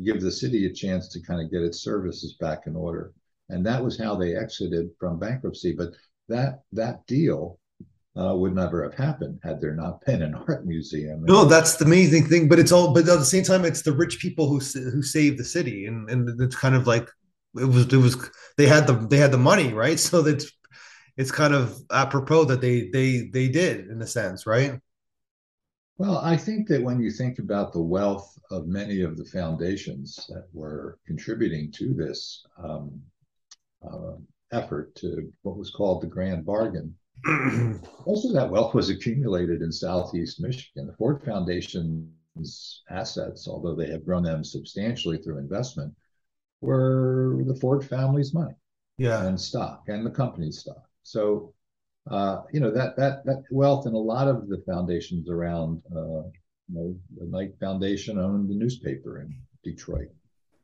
give 0.04 0.20
the 0.20 0.30
city 0.30 0.66
a 0.66 0.72
chance 0.72 1.08
to 1.08 1.22
kind 1.22 1.40
of 1.40 1.50
get 1.50 1.62
its 1.62 1.82
services 1.82 2.36
back 2.40 2.66
in 2.66 2.76
order. 2.76 3.12
And 3.48 3.66
that 3.66 3.82
was 3.82 3.98
how 3.98 4.14
they 4.14 4.36
exited 4.36 4.90
from 4.98 5.18
bankruptcy. 5.18 5.74
But 5.76 5.90
that 6.28 6.62
that 6.72 7.04
deal 7.06 7.58
uh, 8.16 8.34
would 8.36 8.54
never 8.54 8.82
have 8.84 8.94
happened 8.94 9.40
had 9.42 9.60
there 9.60 9.74
not 9.74 10.00
been 10.06 10.22
an 10.22 10.34
art 10.34 10.64
museum. 10.66 11.24
No, 11.24 11.44
that's 11.44 11.76
the 11.76 11.84
amazing 11.84 12.26
thing. 12.26 12.48
But 12.48 12.60
it's 12.60 12.72
all. 12.72 12.94
But 12.94 13.08
at 13.08 13.18
the 13.18 13.24
same 13.24 13.44
time, 13.44 13.64
it's 13.64 13.82
the 13.82 13.92
rich 13.92 14.20
people 14.20 14.48
who 14.48 14.60
who 14.60 15.02
saved 15.02 15.38
the 15.38 15.44
city, 15.44 15.86
and 15.86 16.08
and 16.08 16.40
it's 16.40 16.56
kind 16.56 16.76
of 16.76 16.86
like 16.86 17.08
it 17.58 17.64
was 17.64 17.92
it 17.92 17.96
was 17.96 18.30
they 18.56 18.66
had 18.66 18.86
the 18.86 18.94
they 18.94 19.18
had 19.18 19.32
the 19.32 19.38
money, 19.38 19.72
right? 19.72 19.98
So 20.10 20.22
that's 20.22 20.50
it's 21.16 21.32
kind 21.32 21.52
of 21.52 21.76
apropos 21.90 22.44
that 22.44 22.60
they 22.60 22.88
they 22.92 23.28
they 23.32 23.48
did 23.48 23.88
in 23.88 24.00
a 24.00 24.06
sense, 24.06 24.46
right? 24.46 24.78
Well, 26.00 26.16
I 26.24 26.34
think 26.34 26.66
that 26.68 26.82
when 26.82 26.98
you 26.98 27.10
think 27.10 27.40
about 27.40 27.74
the 27.74 27.82
wealth 27.82 28.38
of 28.50 28.66
many 28.66 29.02
of 29.02 29.18
the 29.18 29.24
foundations 29.26 30.16
that 30.30 30.46
were 30.50 30.98
contributing 31.06 31.70
to 31.72 31.92
this 31.92 32.42
um, 32.56 33.02
uh, 33.86 34.12
effort 34.50 34.94
to 34.94 35.30
what 35.42 35.58
was 35.58 35.70
called 35.70 36.00
the 36.00 36.06
Grand 36.06 36.46
Bargain, 36.46 36.94
most 38.06 38.24
of 38.24 38.32
that 38.32 38.48
wealth 38.48 38.72
was 38.72 38.88
accumulated 38.88 39.60
in 39.60 39.70
Southeast 39.70 40.40
Michigan. 40.40 40.86
The 40.86 40.96
Ford 40.96 41.22
Foundation's 41.22 42.82
assets, 42.88 43.46
although 43.46 43.74
they 43.74 43.90
have 43.90 44.06
grown 44.06 44.22
them 44.22 44.42
substantially 44.42 45.18
through 45.18 45.36
investment, 45.36 45.94
were 46.62 47.42
the 47.46 47.56
Ford 47.56 47.84
family's 47.84 48.32
money 48.32 48.54
yeah. 48.96 49.26
and 49.26 49.38
stock 49.38 49.82
and 49.88 50.06
the 50.06 50.10
company's 50.10 50.60
stock. 50.60 50.82
So 51.02 51.52
uh, 52.10 52.42
you 52.52 52.60
know 52.60 52.70
that 52.70 52.96
that 52.96 53.24
that 53.24 53.42
wealth 53.50 53.86
and 53.86 53.94
a 53.94 53.98
lot 53.98 54.28
of 54.28 54.48
the 54.48 54.62
foundations 54.66 55.28
around 55.28 55.80
uh, 55.94 56.22
you 56.68 56.74
know 56.74 56.96
the 57.16 57.26
Knight 57.26 57.52
Foundation 57.60 58.18
owned 58.18 58.48
the 58.48 58.54
newspaper 58.54 59.20
in 59.20 59.34
Detroit. 59.64 60.08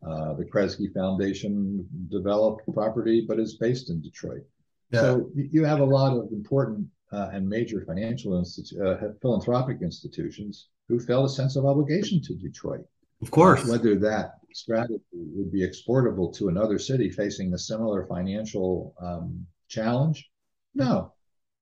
Uh, 0.06 0.34
the 0.34 0.44
Kresge 0.44 0.92
Foundation 0.92 1.86
developed 2.10 2.62
property, 2.72 3.24
but 3.26 3.40
is 3.40 3.56
based 3.56 3.90
in 3.90 4.00
Detroit. 4.00 4.42
Yeah. 4.90 5.00
So 5.00 5.30
you 5.34 5.64
have 5.64 5.80
a 5.80 5.84
lot 5.84 6.16
of 6.16 6.30
important 6.32 6.86
uh, 7.12 7.30
and 7.32 7.48
major 7.48 7.84
financial 7.86 8.32
institu- 8.32 8.80
uh, 8.80 9.12
philanthropic 9.20 9.78
institutions 9.82 10.68
who 10.88 11.00
felt 11.00 11.26
a 11.26 11.28
sense 11.28 11.56
of 11.56 11.64
obligation 11.64 12.20
to 12.22 12.34
Detroit. 12.34 12.84
Of 13.22 13.30
course, 13.30 13.66
whether 13.66 13.96
that 13.96 14.34
strategy 14.52 15.00
would 15.12 15.50
be 15.50 15.64
exportable 15.64 16.32
to 16.34 16.48
another 16.48 16.78
city 16.78 17.10
facing 17.10 17.54
a 17.54 17.58
similar 17.58 18.06
financial 18.06 18.94
um, 19.00 19.46
challenge, 19.68 20.30
no, 20.74 21.12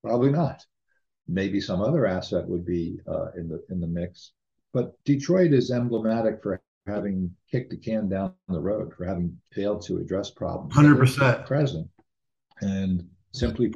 Probably 0.04 0.30
not. 0.30 0.64
Maybe 1.26 1.60
some 1.60 1.80
other 1.80 2.06
asset 2.06 2.46
would 2.46 2.66
be 2.66 3.00
uh, 3.08 3.32
in 3.36 3.48
the 3.48 3.64
in 3.70 3.80
the 3.80 3.86
mix. 3.86 4.32
But 4.74 4.92
Detroit 5.04 5.52
is 5.52 5.70
emblematic 5.70 6.42
for 6.42 6.60
having 6.86 7.34
kicked 7.50 7.70
the 7.70 7.78
can 7.78 8.10
down 8.10 8.34
the 8.48 8.60
road, 8.60 8.92
for 8.94 9.06
having 9.06 9.38
failed 9.52 9.80
to 9.86 9.96
address 9.96 10.30
problems. 10.30 10.74
Hundred 10.74 10.98
percent 10.98 11.46
present, 11.46 11.88
and 12.60 13.08
simply, 13.32 13.72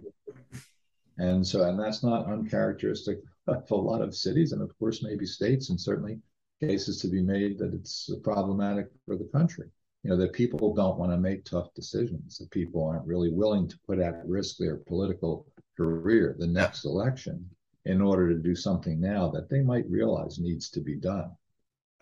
and 1.17 1.47
so 1.47 1.65
and 1.65 1.81
that's 1.81 2.05
not 2.05 2.27
uncharacteristic 2.27 3.21
of 3.47 3.71
a 3.71 3.75
lot 3.75 4.03
of 4.03 4.15
cities, 4.15 4.53
and 4.53 4.61
of 4.61 4.79
course 4.79 5.03
maybe 5.03 5.25
states, 5.25 5.71
and 5.71 5.81
certainly 5.81 6.19
cases 6.61 7.01
to 7.01 7.09
be 7.09 7.23
made 7.23 7.59
that 7.59 7.73
it's 7.73 8.11
problematic 8.23 8.89
for 9.07 9.17
the 9.17 9.31
country. 9.33 9.69
You 10.03 10.11
know 10.11 10.17
that 10.19 10.35
people 10.35 10.75
don't 10.75 10.99
want 10.99 11.13
to 11.13 11.17
make 11.17 11.47
tough 11.47 11.73
decisions. 11.75 12.37
That 12.37 12.51
people 12.51 12.87
aren't 12.87 13.07
really 13.07 13.31
willing 13.31 13.67
to 13.69 13.79
put 13.87 13.99
at 13.99 14.27
risk 14.27 14.59
their 14.59 14.77
political 14.77 15.47
career, 15.79 16.37
the 16.39 16.47
next 16.47 16.85
election, 16.85 17.49
in 17.85 18.03
order 18.03 18.29
to 18.29 18.35
do 18.35 18.55
something 18.55 19.01
now 19.01 19.29
that 19.31 19.49
they 19.49 19.61
might 19.61 19.89
realize 19.89 20.39
needs 20.39 20.69
to 20.71 20.81
be 20.81 20.97
done. 20.97 21.31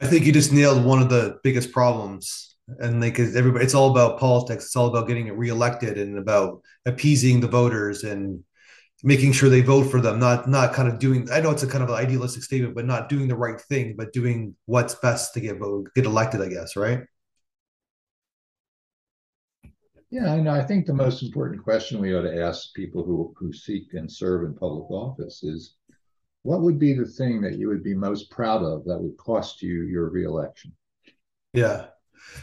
I 0.00 0.06
think 0.06 0.26
you 0.26 0.32
just 0.32 0.52
nailed 0.52 0.84
one 0.84 1.00
of 1.00 1.08
the 1.08 1.38
biggest 1.44 1.70
problems. 1.72 2.56
And 2.80 3.00
like 3.00 3.18
everybody, 3.20 3.64
it's 3.64 3.74
all 3.74 3.92
about 3.92 4.18
politics. 4.18 4.64
It's 4.64 4.76
all 4.76 4.88
about 4.88 5.06
getting 5.06 5.28
it 5.28 5.36
reelected 5.36 5.98
and 5.98 6.18
about 6.18 6.62
appeasing 6.84 7.40
the 7.40 7.46
voters 7.46 8.02
and 8.02 8.42
making 9.04 9.32
sure 9.32 9.48
they 9.48 9.60
vote 9.60 9.84
for 9.84 10.00
them. 10.00 10.18
Not 10.18 10.48
not 10.48 10.72
kind 10.72 10.88
of 10.88 10.98
doing. 10.98 11.30
I 11.30 11.40
know 11.40 11.52
it's 11.52 11.62
a 11.62 11.68
kind 11.68 11.84
of 11.84 11.90
an 11.90 11.94
idealistic 11.94 12.42
statement, 12.42 12.74
but 12.74 12.84
not 12.84 13.08
doing 13.08 13.28
the 13.28 13.36
right 13.36 13.60
thing, 13.60 13.94
but 13.96 14.12
doing 14.12 14.56
what's 14.64 14.96
best 14.96 15.32
to 15.34 15.40
get 15.40 15.58
vote, 15.58 15.90
get 15.94 16.06
elected. 16.06 16.42
I 16.42 16.48
guess 16.48 16.74
right. 16.74 17.02
Yeah, 20.10 20.32
I 20.32 20.40
know. 20.40 20.52
I 20.52 20.64
think 20.64 20.86
the 20.86 20.94
most 20.94 21.22
important 21.22 21.62
question 21.64 22.00
we 22.00 22.14
ought 22.14 22.22
to 22.22 22.42
ask 22.42 22.72
people 22.74 23.04
who, 23.04 23.34
who 23.36 23.52
seek 23.52 23.94
and 23.94 24.10
serve 24.10 24.44
in 24.44 24.54
public 24.54 24.90
office 24.90 25.42
is 25.42 25.74
what 26.42 26.60
would 26.60 26.78
be 26.78 26.94
the 26.94 27.04
thing 27.04 27.40
that 27.42 27.58
you 27.58 27.68
would 27.68 27.82
be 27.82 27.94
most 27.94 28.30
proud 28.30 28.62
of 28.62 28.84
that 28.84 28.98
would 28.98 29.16
cost 29.16 29.62
you 29.62 29.82
your 29.82 30.08
reelection? 30.08 30.72
Yeah. 31.52 31.86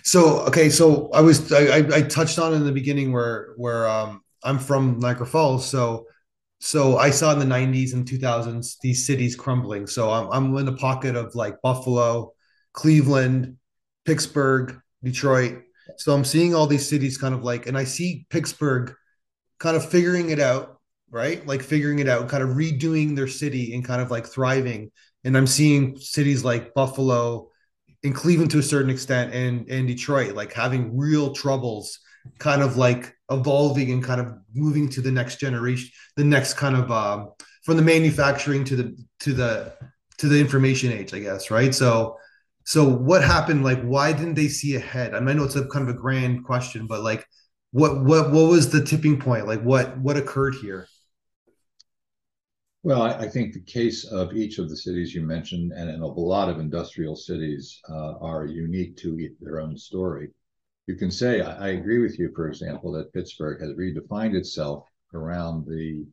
So 0.03 0.39
okay, 0.41 0.69
so 0.69 1.09
I 1.13 1.21
was 1.21 1.51
I, 1.53 1.77
I 1.77 2.01
touched 2.01 2.37
on 2.37 2.53
in 2.53 2.65
the 2.65 2.71
beginning 2.71 3.13
where 3.13 3.53
where 3.55 3.87
um 3.87 4.21
I'm 4.43 4.59
from 4.59 4.99
Niagara 4.99 5.25
Falls, 5.25 5.65
so 5.67 6.05
so 6.59 6.97
I 6.97 7.09
saw 7.11 7.31
in 7.33 7.39
the 7.39 7.45
90s 7.45 7.93
and 7.93 8.05
2000s 8.05 8.77
these 8.81 9.05
cities 9.05 9.35
crumbling. 9.35 9.87
So 9.87 10.09
I'm 10.09 10.27
I'm 10.31 10.57
in 10.57 10.65
the 10.65 10.73
pocket 10.73 11.15
of 11.15 11.35
like 11.35 11.61
Buffalo, 11.61 12.33
Cleveland, 12.73 13.57
Pittsburgh, 14.05 14.79
Detroit, 15.03 15.63
so 15.97 16.13
I'm 16.13 16.25
seeing 16.25 16.55
all 16.55 16.67
these 16.67 16.87
cities 16.87 17.17
kind 17.17 17.33
of 17.33 17.43
like, 17.43 17.67
and 17.67 17.77
I 17.77 17.83
see 17.83 18.25
Pittsburgh 18.29 18.93
kind 19.59 19.75
of 19.75 19.87
figuring 19.89 20.29
it 20.29 20.39
out, 20.39 20.79
right? 21.09 21.45
Like 21.45 21.61
figuring 21.61 21.99
it 21.99 22.07
out, 22.07 22.29
kind 22.29 22.43
of 22.43 22.49
redoing 22.49 23.15
their 23.15 23.27
city 23.27 23.73
and 23.73 23.85
kind 23.85 24.01
of 24.01 24.11
like 24.11 24.25
thriving. 24.25 24.91
And 25.23 25.37
I'm 25.37 25.47
seeing 25.47 25.97
cities 25.97 26.43
like 26.43 26.73
Buffalo 26.73 27.49
and 28.03 28.13
Cleveland 28.13 28.51
to 28.51 28.59
a 28.59 28.63
certain 28.63 28.89
extent 28.89 29.33
and, 29.33 29.69
and 29.69 29.87
Detroit 29.87 30.35
like 30.35 30.53
having 30.53 30.97
real 30.97 31.33
troubles, 31.33 31.99
kind 32.39 32.61
of 32.61 32.77
like 32.77 33.15
evolving 33.29 33.91
and 33.91 34.03
kind 34.03 34.19
of 34.21 34.33
moving 34.53 34.89
to 34.89 35.01
the 35.01 35.11
next 35.11 35.39
generation, 35.39 35.89
the 36.17 36.23
next 36.23 36.55
kind 36.55 36.75
of 36.75 36.91
um, 36.91 37.31
from 37.63 37.77
the 37.77 37.83
manufacturing 37.83 38.63
to 38.65 38.75
the 38.75 38.97
to 39.21 39.33
the 39.33 39.73
to 40.17 40.27
the 40.27 40.39
information 40.39 40.91
age, 40.91 41.13
I 41.13 41.19
guess, 41.19 41.49
right? 41.49 41.73
So 41.73 42.17
so 42.65 42.87
what 42.87 43.23
happened? 43.23 43.63
Like, 43.63 43.81
why 43.81 44.13
didn't 44.13 44.35
they 44.35 44.47
see 44.47 44.75
ahead? 44.75 45.13
I, 45.13 45.19
mean, 45.19 45.29
I 45.29 45.33
know 45.33 45.43
it's 45.43 45.55
a 45.55 45.67
kind 45.67 45.87
of 45.87 45.95
a 45.95 45.97
grand 45.97 46.45
question, 46.45 46.87
but 46.87 47.01
like, 47.03 47.25
what 47.71 48.03
what 48.03 48.31
what 48.31 48.49
was 48.49 48.69
the 48.69 48.83
tipping 48.83 49.19
point? 49.19 49.47
Like, 49.47 49.61
what 49.61 49.97
what 49.97 50.17
occurred 50.17 50.55
here? 50.55 50.87
Well, 52.83 53.01
I, 53.01 53.13
I 53.13 53.29
think 53.29 53.53
the 53.53 53.61
case 53.61 54.05
of 54.05 54.33
each 54.33 54.59
of 54.59 54.69
the 54.69 54.75
cities 54.77 55.15
you 55.15 55.21
mentioned, 55.21 55.71
and, 55.71 55.89
and 55.89 56.03
a 56.03 56.07
lot 56.07 56.49
of 56.49 56.59
industrial 56.59 57.15
cities, 57.15 57.79
uh, 57.89 58.17
are 58.19 58.45
unique 58.45 58.97
to 58.97 59.29
their 59.39 59.59
own 59.59 59.77
story. 59.77 60.29
You 60.87 60.95
can 60.95 61.09
say, 61.09 61.41
I, 61.41 61.67
I 61.67 61.69
agree 61.69 61.99
with 61.99 62.19
you, 62.19 62.31
for 62.35 62.47
example, 62.47 62.91
that 62.91 63.13
Pittsburgh 63.13 63.61
has 63.61 63.71
redefined 63.71 64.35
itself 64.35 64.85
around 65.13 65.65
the 65.65 66.05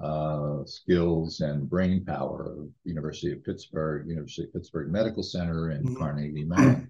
uh, 0.00 0.64
skills 0.64 1.40
and 1.40 1.68
brain 1.68 2.04
power 2.04 2.54
of 2.58 2.68
University 2.84 3.32
of 3.32 3.44
Pittsburgh, 3.44 4.08
University 4.08 4.44
of 4.44 4.52
Pittsburgh 4.52 4.90
Medical 4.90 5.22
Center, 5.22 5.70
and 5.70 5.84
mm-hmm. 5.84 5.96
Carnegie 5.96 6.44
Mellon. 6.44 6.88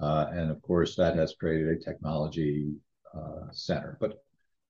Uh, 0.00 0.26
and 0.32 0.50
of 0.50 0.62
course, 0.62 0.96
that 0.96 1.16
has 1.16 1.34
created 1.38 1.68
a 1.68 1.78
technology 1.78 2.72
uh, 3.14 3.52
center. 3.52 3.98
But 4.00 4.22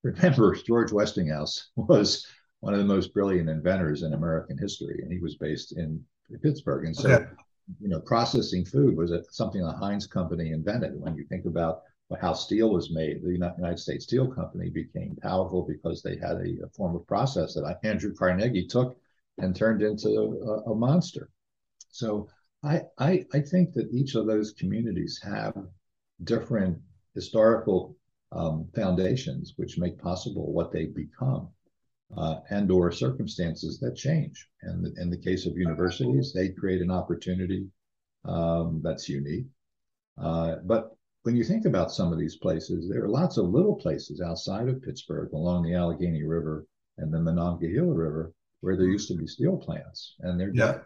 remember, 0.03 0.55
George 0.67 0.91
Westinghouse 0.91 1.71
was 1.77 2.27
one 2.61 2.75
of 2.75 2.81
the 2.81 2.87
most 2.87 3.15
brilliant 3.15 3.49
inventors 3.49 4.03
in 4.03 4.13
American 4.13 4.59
history, 4.59 5.01
and 5.03 5.13
he 5.13 5.21
was 5.21 5.37
based 5.37 5.73
in 5.77 6.03
Pittsburgh. 6.43 6.87
And 6.87 6.97
so, 6.97 7.11
okay. 7.11 7.25
you 7.81 7.89
know, 7.89 8.01
processing 8.01 8.65
food 8.65 8.97
was 8.97 9.13
something 9.31 9.63
the 9.63 9.73
Heinz 9.73 10.07
Company 10.07 10.51
invented. 10.51 11.01
When 11.01 11.15
you 11.15 11.25
think 11.29 11.47
about 11.47 11.83
how 12.19 12.33
steel 12.33 12.71
was 12.71 12.91
made. 12.91 13.23
The 13.23 13.33
United 13.33 13.79
States 13.79 14.05
Steel 14.05 14.27
Company 14.27 14.71
became 14.71 15.17
powerful 15.23 15.63
because 15.63 16.03
they 16.03 16.17
had 16.17 16.37
a, 16.37 16.65
a 16.65 16.69
form 16.75 16.97
of 16.97 17.07
process 17.07 17.55
that 17.55 17.79
Andrew 17.85 18.15
Carnegie 18.15 18.67
took 18.67 18.97
and 19.39 19.55
turned 19.55 19.83
into 19.83 20.09
a, 20.09 20.71
a 20.71 20.75
monster. 20.75 21.31
So 21.91 22.29
I, 22.63 22.83
I, 22.99 23.25
I 23.33 23.41
think 23.41 23.73
that 23.75 23.91
each 23.93 24.15
of 24.15 24.27
those 24.27 24.53
communities 24.53 25.21
have 25.23 25.55
different 26.25 26.79
historical 27.15 27.97
um, 28.33 28.69
foundations 28.75 29.55
which 29.57 29.79
make 29.79 29.99
possible 29.99 30.53
what 30.53 30.73
they 30.73 30.87
become 30.87 31.49
uh, 32.17 32.41
and 32.51 32.71
or 32.71 32.91
circumstances 32.91 33.79
that 33.79 33.97
change. 33.97 34.49
And 34.63 34.87
in 34.99 35.11
the 35.11 35.17
case 35.17 35.47
of 35.47 35.57
universities, 35.57 36.33
they 36.33 36.49
create 36.51 36.83
an 36.83 36.91
opportunity 36.91 37.67
um, 38.25 38.81
that's 38.83 39.09
unique. 39.09 39.47
Uh, 40.19 40.57
but 40.65 40.97
when 41.23 41.37
you 41.37 41.45
think 41.45 41.67
about 41.67 41.93
some 41.93 42.13
of 42.13 42.19
these 42.19 42.37
places, 42.37 42.89
there 42.89 43.05
are 43.05 43.09
lots 43.09 43.37
of 43.37 43.51
little 43.51 43.77
places 43.77 44.21
outside 44.21 44.69
of 44.69 44.83
Pittsburgh 44.83 45.33
along 45.33 45.63
the 45.63 45.75
Allegheny 45.75 46.25
River 46.25 46.67
and 46.99 47.13
the 47.13 47.21
Monongahela 47.21 47.93
River 47.93 48.33
where 48.61 48.77
there 48.77 48.89
used 48.89 49.09
to 49.09 49.15
be 49.17 49.27
steel 49.27 49.57
plants, 49.57 50.17
and 50.21 50.39
they're 50.39 50.53
yeah. 50.55 50.73
dead. 50.73 50.83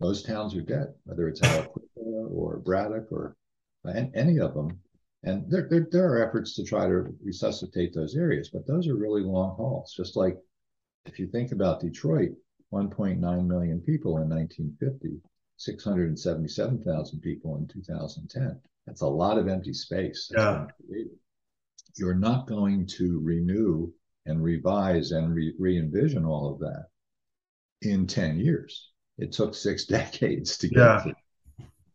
Those 0.00 0.22
towns 0.22 0.54
are 0.54 0.62
dead, 0.62 0.94
whether 1.04 1.28
it's 1.28 1.40
Aliquippa 1.40 2.30
or 2.30 2.58
Braddock 2.58 3.10
or 3.12 3.36
any 3.86 4.40
of 4.40 4.54
them. 4.54 4.80
And 5.22 5.48
there, 5.50 5.68
there, 5.70 5.86
there 5.90 6.12
are 6.12 6.28
efforts 6.28 6.54
to 6.56 6.64
try 6.64 6.86
to 6.86 7.14
resuscitate 7.22 7.94
those 7.94 8.16
areas, 8.16 8.50
but 8.52 8.66
those 8.66 8.88
are 8.88 8.96
really 8.96 9.22
long 9.22 9.54
hauls. 9.56 9.94
Just 9.96 10.16
like 10.16 10.36
if 11.06 11.18
you 11.18 11.28
think 11.28 11.52
about 11.52 11.80
Detroit, 11.80 12.30
1.9 12.72 13.46
million 13.46 13.80
people 13.80 14.18
in 14.18 14.28
1950, 14.28 15.20
677,000 15.56 17.20
people 17.20 17.56
in 17.56 17.68
2010. 17.68 18.60
That's 18.86 19.02
a 19.02 19.06
lot 19.06 19.38
of 19.38 19.48
empty 19.48 19.72
space. 19.72 20.30
Yeah. 20.34 20.66
You're 21.96 22.14
not 22.14 22.46
going 22.46 22.86
to 22.98 23.20
renew 23.22 23.92
and 24.26 24.42
revise 24.42 25.12
and 25.12 25.34
re 25.34 25.78
envision 25.78 26.24
all 26.24 26.52
of 26.52 26.58
that 26.60 26.86
in 27.82 28.06
10 28.06 28.38
years. 28.38 28.90
It 29.18 29.32
took 29.32 29.54
six 29.54 29.84
decades 29.98 30.58
to 30.58 30.68
get 30.68 30.78
yeah. 30.78 31.02
to. 31.04 31.14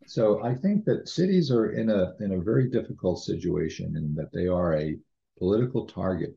So 0.08 0.43
I 0.43 0.55
think 0.55 0.86
that 0.86 1.08
cities 1.08 1.51
are 1.51 1.72
in 1.74 1.91
a 1.91 2.13
in 2.19 2.31
a 2.31 2.41
very 2.41 2.67
difficult 2.67 3.19
situation 3.19 3.96
in 3.96 4.15
that 4.15 4.31
they 4.34 4.48
are 4.48 4.75
a 4.75 4.98
political 5.38 5.86
target 5.86 6.36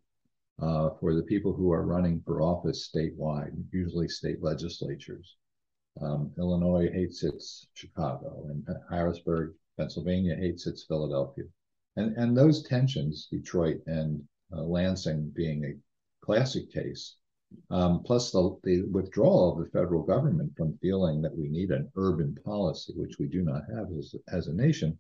uh, 0.61 0.91
for 1.01 1.15
the 1.15 1.23
people 1.23 1.55
who 1.55 1.73
are 1.73 1.87
running 1.87 2.21
for 2.25 2.43
office 2.43 2.91
statewide, 2.95 3.53
usually 3.73 4.09
state 4.09 4.43
legislatures. 4.43 5.37
Um, 6.01 6.33
Illinois 6.39 6.91
hates 6.93 7.23
its 7.23 7.67
Chicago, 7.73 8.47
and 8.51 8.67
Harrisburg, 8.91 9.55
Pennsylvania 9.83 10.37
hates 10.37 10.69
its 10.69 10.85
Philadelphia. 10.85 11.45
And, 11.97 12.17
and 12.17 12.37
those 12.37 12.63
tensions, 12.63 13.27
Detroit 13.29 13.81
and 13.87 14.23
uh, 14.57 14.63
Lansing 14.63 15.33
being 15.35 15.65
a 15.65 16.25
classic 16.25 16.71
case, 16.73 17.17
um, 17.69 18.03
plus 18.05 18.31
the, 18.31 18.57
the 18.63 18.83
withdrawal 18.83 19.53
of 19.53 19.59
the 19.59 19.71
federal 19.71 20.05
government 20.05 20.53
from 20.57 20.79
feeling 20.81 21.21
that 21.23 21.37
we 21.37 21.49
need 21.49 21.73
an 21.73 21.91
urban 21.97 22.39
policy, 22.45 22.93
which 22.97 23.19
we 23.19 23.27
do 23.27 23.43
not 23.43 23.63
have 23.75 23.89
as, 23.99 24.15
as 24.29 24.47
a 24.47 24.55
nation, 24.55 24.97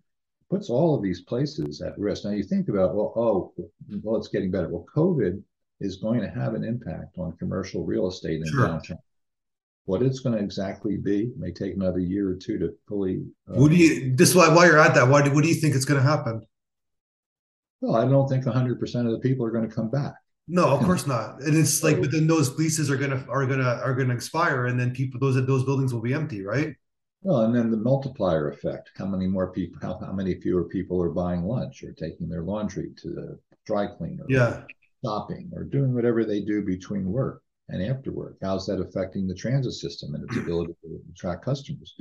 puts 0.51 0.69
all 0.69 0.97
of 0.97 1.03
these 1.03 1.23
places 1.23 1.81
at 1.81 1.97
risk. 1.97 2.25
Now 2.25 2.33
you 2.33 2.43
think 2.43 2.69
about, 2.69 2.97
well, 2.97 3.12
oh, 3.15 3.55
well, 4.03 4.17
it's 4.17 4.29
getting 4.29 4.51
better. 4.51 4.69
Well, 4.69 4.85
COVID 4.95 5.41
is 5.79 5.97
going 5.97 6.21
to 6.23 6.29
have 6.29 6.55
an 6.55 6.65
impact 6.65 7.19
on 7.19 7.37
commercial 7.37 7.85
real 7.87 8.09
estate 8.09 8.41
in 8.41 8.49
sure. 8.49 8.67
downtown. 8.67 8.99
What 9.85 10.03
it's 10.03 10.21
going 10.21 10.37
to 10.37 10.43
exactly 10.43 10.97
be 10.97 11.33
may 11.37 11.53
take 11.53 11.75
another 11.75 11.99
year 11.99 12.31
or 12.31 12.37
two 12.37 12.59
to 12.59 12.73
fully. 12.89 13.25
Uh, 13.49 13.61
what 13.61 13.71
do 13.71 13.77
you 13.77 14.12
just 14.12 14.35
while, 14.35 14.55
while 14.55 14.67
you're 14.67 14.79
at 14.79 14.95
that? 14.95 15.09
Why 15.09 15.23
do, 15.23 15.33
what 15.35 15.43
do 15.43 15.49
you 15.49 15.57
think 15.57 15.75
is 15.75 15.85
going 15.85 16.01
to 16.01 16.09
happen? 16.09 16.43
Well, 17.81 17.97
I 17.97 18.05
don't 18.09 18.29
think 18.29 18.47
100 18.47 18.79
percent 18.79 19.07
of 19.07 19.12
the 19.12 19.19
people 19.19 19.45
are 19.45 19.51
going 19.51 19.69
to 19.69 19.75
come 19.75 19.91
back. 19.91 20.15
No, 20.49 20.69
of 20.69 20.85
course 20.85 21.07
not. 21.07 21.41
And 21.43 21.57
it's 21.57 21.83
like, 21.83 22.01
but 22.01 22.11
then 22.11 22.27
those 22.27 22.57
leases 22.59 22.91
are 22.91 22.97
gonna 22.97 23.25
are 23.29 23.47
gonna 23.47 23.81
are 23.83 23.95
gonna 23.95 24.15
expire, 24.15 24.67
and 24.67 24.79
then 24.79 24.91
people 24.91 25.21
those 25.21 25.35
those 25.47 25.65
buildings 25.65 25.95
will 25.95 26.01
be 26.01 26.15
empty, 26.15 26.45
right? 26.45 26.75
Well, 27.23 27.43
and 27.43 27.55
then 27.55 27.71
the 27.71 27.77
multiplier 27.77 28.51
effect. 28.51 28.91
How 28.97 29.07
many 29.07 29.29
more 29.29 29.53
people? 29.53 29.79
How, 29.81 29.99
how 30.05 30.12
many 30.12 30.41
fewer 30.41 30.65
people 30.65 31.01
are 31.01 31.11
buying 31.11 31.45
lunch 31.45 31.85
or 31.85 31.93
taking 31.93 32.29
their 32.29 32.43
laundry 32.43 32.91
to 33.03 33.09
the 33.09 33.39
dry 33.65 33.87
cleaner? 33.87 34.25
Yeah. 34.29 34.62
Shopping 35.05 35.51
or 35.55 35.65
doing 35.65 35.95
whatever 35.95 36.25
they 36.25 36.40
do 36.40 36.62
between 36.64 37.07
work 37.07 37.42
and 37.68 37.83
after 37.83 38.12
work? 38.12 38.37
How's 38.42 38.66
that 38.66 38.81
affecting 38.81 39.27
the 39.27 39.35
transit 39.35 39.75
system 39.75 40.14
and 40.14 40.25
its 40.25 40.37
ability 40.42 40.75
to 40.83 41.01
attract 41.11 41.44
customers? 41.44 41.94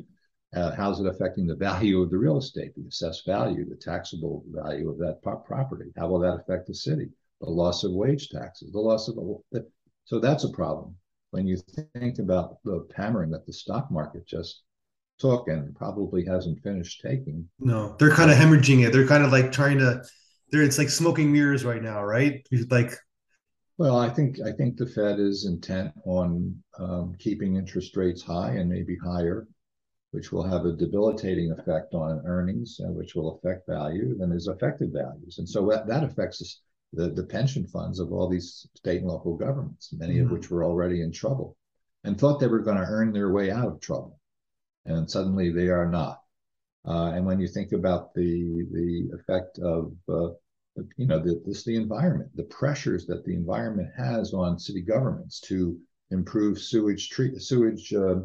Uh, 0.56 0.76
how's 0.76 1.00
it 1.00 1.08
affecting 1.08 1.48
the 1.48 1.56
value 1.56 2.02
of 2.02 2.10
the 2.10 2.18
real 2.18 2.38
estate, 2.38 2.76
the 2.76 2.88
assessed 2.88 3.26
value, 3.26 3.68
the 3.68 3.76
taxable 3.76 4.44
value 4.50 4.90
of 4.90 4.98
that 4.98 5.22
property? 5.22 5.92
How 5.98 6.08
will 6.08 6.20
that 6.20 6.42
affect 6.42 6.68
the 6.68 6.76
city? 6.76 7.10
The 7.40 7.50
loss 7.50 7.84
of 7.84 7.94
wage 7.94 8.30
taxes, 8.30 8.72
the 8.72 8.80
loss 8.80 9.08
of 9.08 9.16
the, 9.16 9.66
so 10.06 10.20
that's 10.20 10.44
a 10.44 10.52
problem. 10.52 10.96
When 11.32 11.48
you 11.48 11.58
think 11.96 12.20
about 12.20 12.62
the 12.66 12.86
hammering 12.96 13.32
that 13.32 13.46
the 13.46 13.54
stock 13.54 13.90
market 13.90 14.28
just 14.28 14.64
took 15.22 15.48
and 15.48 15.76
probably 15.76 16.26
hasn't 16.26 16.62
finished 16.64 17.02
taking. 17.02 17.48
No, 17.60 17.96
they're 18.00 18.12
kind 18.12 18.32
of 18.32 18.38
hemorrhaging 18.38 18.86
it. 18.86 18.92
They're 18.92 19.08
kind 19.08 19.24
of 19.24 19.32
like 19.32 19.52
trying 19.52 19.78
to. 19.80 20.04
They're 20.52 20.64
it's 20.64 20.78
like 20.78 20.90
smoking 20.90 21.32
mirrors 21.32 21.64
right 21.64 21.82
now, 21.82 22.04
right? 22.04 22.46
Like 22.70 22.92
well, 23.82 23.98
I 23.98 24.10
think 24.10 24.40
I 24.42 24.52
think 24.52 24.78
the 24.78 24.86
Fed 24.86 25.20
is 25.20 25.48
intent 25.48 25.92
on 26.06 26.56
um, 26.78 27.16
keeping 27.18 27.56
interest 27.56 27.98
rates 27.98 28.22
high 28.22 28.52
and 28.52 28.70
maybe 28.70 28.96
higher, 28.96 29.48
which 30.12 30.32
will 30.32 30.44
have 30.44 30.66
a 30.66 30.74
debilitating 30.74 31.52
effect 31.52 31.96
on 31.96 32.22
earnings, 32.28 32.80
and 32.80 32.96
which 32.96 33.16
will 33.16 33.40
affect 33.40 33.68
value 33.68 34.20
and 34.22 34.32
has 34.34 34.46
affected 34.46 34.94
values, 34.94 35.40
and 35.40 35.50
so 35.50 35.68
that, 35.70 35.88
that 35.88 36.04
affects 36.04 36.62
the, 36.94 37.10
the 37.10 37.24
pension 37.24 37.66
funds 37.66 38.00
of 38.00 38.14
all 38.14 38.30
these 38.30 38.68
state 38.76 39.02
and 39.02 39.10
local 39.10 39.36
governments, 39.36 39.92
many 39.94 40.18
mm-hmm. 40.18 40.26
of 40.26 40.32
which 40.32 40.52
were 40.52 40.64
already 40.64 41.02
in 41.02 41.12
trouble, 41.12 41.58
and 42.04 42.20
thought 42.20 42.40
they 42.40 42.46
were 42.46 42.60
going 42.60 42.78
to 42.78 42.84
earn 42.84 43.12
their 43.12 43.32
way 43.32 43.50
out 43.50 43.68
of 43.68 43.82
trouble, 43.82 44.20
and 44.86 45.10
suddenly 45.10 45.52
they 45.52 45.70
are 45.70 45.90
not. 45.90 46.22
Uh, 46.88 47.14
and 47.16 47.26
when 47.26 47.40
you 47.40 47.48
think 47.48 47.72
about 47.72 48.14
the 48.14 48.64
the 48.72 49.10
effect 49.16 49.58
of 49.58 49.92
uh, 50.08 50.30
you 50.98 51.08
know, 51.08 51.20
the, 51.20 51.42
this 51.46 51.64
the 51.64 51.76
environment, 51.76 52.30
the 52.36 52.44
pressures 52.44 53.06
that 53.08 53.24
the 53.26 53.34
environment 53.34 53.90
has 53.98 54.34
on 54.34 54.60
city 54.60 54.82
governments 54.82 55.40
to 55.42 55.80
improve 56.12 56.60
sewage 56.60 57.10
treat 57.10 57.40
sewage 57.42 57.94
uh, 57.94 58.20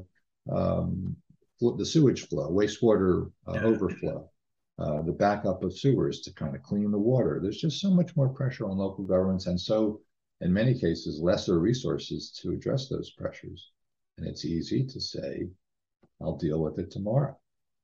um, 0.51 1.17
the 1.61 1.87
sewage 1.87 2.29
flow, 2.29 2.51
wastewater 2.51 3.31
uh, 3.49 3.55
yeah. 3.55 3.65
overflow, 3.65 4.31
uh, 4.79 5.03
the 5.03 5.13
backup 5.13 5.63
of 5.63 5.77
sewers 5.77 6.21
to 6.21 6.33
kind 6.35 6.55
of 6.55 6.63
clean 6.63 6.91
the 6.91 6.99
water. 6.99 7.41
There's 7.43 7.61
just 7.61 7.81
so 7.81 7.91
much 7.91 8.15
more 8.15 8.29
pressure 8.29 8.67
on 8.67 8.77
local 8.77 9.05
governments, 9.05 9.47
and 9.47 9.61
so 9.61 10.01
in 10.43 10.53
many 10.53 10.79
cases, 10.79 11.21
lesser 11.21 11.59
resources 11.59 12.31
to 12.43 12.51
address 12.53 12.89
those 12.89 13.11
pressures. 13.11 13.73
And 14.19 14.27
it's 14.27 14.45
easy 14.45 14.85
to 14.85 15.01
say, 15.01 15.49
"I'll 16.21 16.37
deal 16.37 16.61
with 16.61 16.79
it 16.79 16.91
tomorrow." 16.91 17.39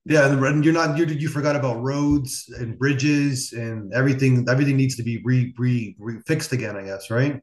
Yeah, 0.04 0.32
and 0.32 0.64
you're 0.64 0.74
not 0.74 0.98
you're, 0.98 1.06
you 1.06 1.28
forgot 1.28 1.54
about 1.54 1.80
roads 1.80 2.52
and 2.58 2.76
bridges 2.76 3.52
and 3.52 3.92
everything. 3.94 4.44
Everything 4.48 4.76
needs 4.76 4.96
to 4.96 5.02
be 5.04 5.22
re, 5.24 5.54
re, 5.56 5.94
re 5.98 6.20
fixed 6.26 6.52
again, 6.52 6.76
I 6.76 6.82
guess, 6.82 7.08
right? 7.08 7.40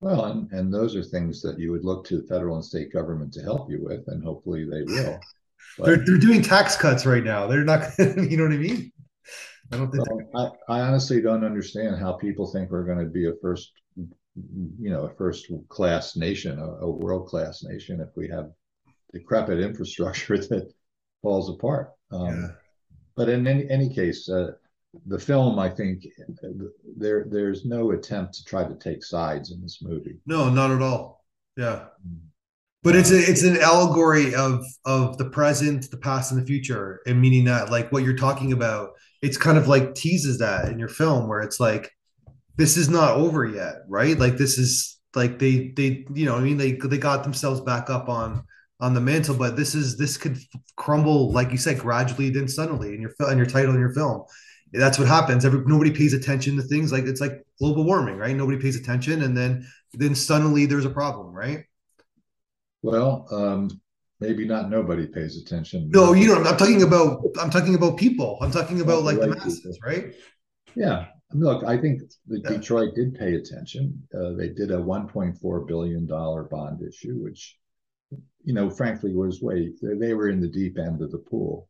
Well, 0.00 0.26
and, 0.26 0.50
and 0.52 0.72
those 0.72 0.96
are 0.96 1.02
things 1.02 1.42
that 1.42 1.58
you 1.58 1.72
would 1.72 1.84
look 1.84 2.06
to 2.06 2.20
the 2.20 2.26
federal 2.26 2.56
and 2.56 2.64
state 2.64 2.92
government 2.92 3.32
to 3.34 3.42
help 3.42 3.70
you 3.70 3.82
with, 3.82 4.04
and 4.06 4.22
hopefully 4.22 4.64
they 4.64 4.82
will. 4.82 5.18
But, 5.76 5.86
they're 5.86 5.96
they're 5.96 6.18
doing 6.18 6.42
tax 6.42 6.76
cuts 6.76 7.06
right 7.06 7.22
now. 7.22 7.46
They're 7.46 7.64
not, 7.64 7.86
you 7.98 8.36
know 8.36 8.44
what 8.44 8.52
I 8.52 8.56
mean? 8.56 8.90
I 9.70 9.76
don't 9.76 9.90
think. 9.90 10.04
Well, 10.32 10.56
I, 10.68 10.78
I 10.78 10.80
honestly 10.80 11.20
don't 11.20 11.44
understand 11.44 12.00
how 12.00 12.12
people 12.14 12.50
think 12.50 12.70
we're 12.70 12.84
going 12.84 12.98
to 12.98 13.04
be 13.04 13.28
a 13.28 13.32
first, 13.40 13.72
you 14.34 14.90
know, 14.90 15.04
a 15.04 15.14
first 15.14 15.46
class 15.68 16.16
nation, 16.16 16.58
a, 16.58 16.64
a 16.64 16.90
world 16.90 17.28
class 17.28 17.62
nation, 17.62 18.00
if 18.00 18.08
we 18.16 18.28
have 18.28 18.50
decrepit 19.12 19.60
infrastructure 19.60 20.38
that 20.48 20.72
falls 21.22 21.50
apart. 21.50 21.92
Um, 22.10 22.26
yeah. 22.26 22.48
But 23.16 23.28
in 23.28 23.46
any, 23.46 23.68
any 23.68 23.88
case, 23.92 24.28
uh, 24.28 24.52
the 25.06 25.18
film, 25.18 25.58
I 25.58 25.68
think, 25.68 26.06
there 26.96 27.26
there's 27.28 27.64
no 27.64 27.90
attempt 27.90 28.34
to 28.34 28.44
try 28.44 28.64
to 28.64 28.74
take 28.74 29.04
sides 29.04 29.50
in 29.50 29.60
this 29.60 29.80
movie. 29.82 30.18
No, 30.26 30.48
not 30.48 30.70
at 30.70 30.80
all. 30.80 31.24
Yeah, 31.56 31.86
but 32.82 32.96
it's 32.96 33.10
a, 33.10 33.18
it's 33.18 33.42
an 33.42 33.58
allegory 33.58 34.34
of 34.34 34.64
of 34.84 35.18
the 35.18 35.26
present, 35.26 35.90
the 35.90 35.96
past, 35.98 36.32
and 36.32 36.40
the 36.40 36.46
future, 36.46 37.00
and 37.06 37.20
meaning 37.20 37.44
that 37.44 37.70
like 37.70 37.92
what 37.92 38.04
you're 38.04 38.16
talking 38.16 38.52
about, 38.52 38.90
it's 39.20 39.36
kind 39.36 39.58
of 39.58 39.68
like 39.68 39.94
teases 39.94 40.38
that 40.38 40.68
in 40.68 40.78
your 40.78 40.88
film, 40.88 41.28
where 41.28 41.40
it's 41.40 41.60
like 41.60 41.90
this 42.56 42.76
is 42.76 42.88
not 42.88 43.16
over 43.16 43.44
yet, 43.44 43.76
right? 43.88 44.18
Like 44.18 44.36
this 44.36 44.58
is 44.58 44.98
like 45.14 45.38
they 45.38 45.68
they 45.76 46.06
you 46.14 46.24
know 46.24 46.36
I 46.36 46.40
mean 46.40 46.56
they 46.56 46.72
they 46.72 46.98
got 46.98 47.24
themselves 47.24 47.60
back 47.60 47.90
up 47.90 48.08
on 48.08 48.44
on 48.80 48.94
the 48.94 49.00
mantle, 49.00 49.36
but 49.36 49.56
this 49.56 49.74
is 49.74 49.96
this 49.96 50.16
could 50.16 50.38
crumble, 50.76 51.32
like 51.32 51.50
you 51.50 51.58
said, 51.58 51.78
gradually, 51.78 52.30
then 52.30 52.46
suddenly 52.46 52.94
in 52.94 53.00
your 53.00 53.12
in 53.30 53.38
your 53.38 53.46
title 53.46 53.74
in 53.74 53.80
your 53.80 53.92
film. 53.92 54.22
That's 54.72 54.98
what 54.98 55.08
happens. 55.08 55.44
Every 55.44 55.64
nobody 55.64 55.90
pays 55.90 56.12
attention 56.12 56.56
to 56.56 56.62
things 56.62 56.92
like 56.92 57.04
it's 57.04 57.20
like 57.20 57.44
global 57.58 57.84
warming, 57.84 58.16
right? 58.16 58.36
Nobody 58.36 58.58
pays 58.58 58.76
attention, 58.76 59.22
and 59.22 59.36
then 59.36 59.66
then 59.94 60.14
suddenly 60.14 60.66
there's 60.66 60.84
a 60.84 60.90
problem, 60.90 61.32
right? 61.34 61.64
Well, 62.82 63.26
um, 63.32 63.80
maybe 64.20 64.46
not 64.46 64.70
nobody 64.70 65.06
pays 65.06 65.40
attention. 65.40 65.90
No, 65.90 66.12
you 66.12 66.28
know, 66.28 66.42
I'm 66.42 66.56
talking 66.56 66.82
about 66.82 67.20
I'm 67.40 67.50
talking 67.50 67.74
about 67.74 67.96
people. 67.96 68.38
I'm 68.40 68.52
talking 68.52 68.80
about 68.80 69.02
like 69.02 69.18
the 69.18 69.28
masses, 69.28 69.78
right? 69.84 70.14
Yeah. 70.74 71.06
Look, 71.34 71.62
I 71.64 71.76
think 71.76 72.00
the 72.26 72.40
yeah. 72.40 72.50
Detroit 72.56 72.94
did 72.94 73.14
pay 73.14 73.34
attention. 73.34 74.02
Uh, 74.14 74.32
they 74.32 74.48
did 74.48 74.70
a 74.70 74.78
1.4 74.78 75.66
billion 75.66 76.06
dollar 76.06 76.44
bond 76.44 76.80
issue, 76.82 77.18
which 77.22 77.57
you 78.44 78.54
know, 78.54 78.70
frankly, 78.70 79.14
was 79.14 79.42
way 79.42 79.72
they 79.82 80.14
were 80.14 80.28
in 80.28 80.40
the 80.40 80.48
deep 80.48 80.78
end 80.78 81.02
of 81.02 81.10
the 81.10 81.18
pool, 81.18 81.68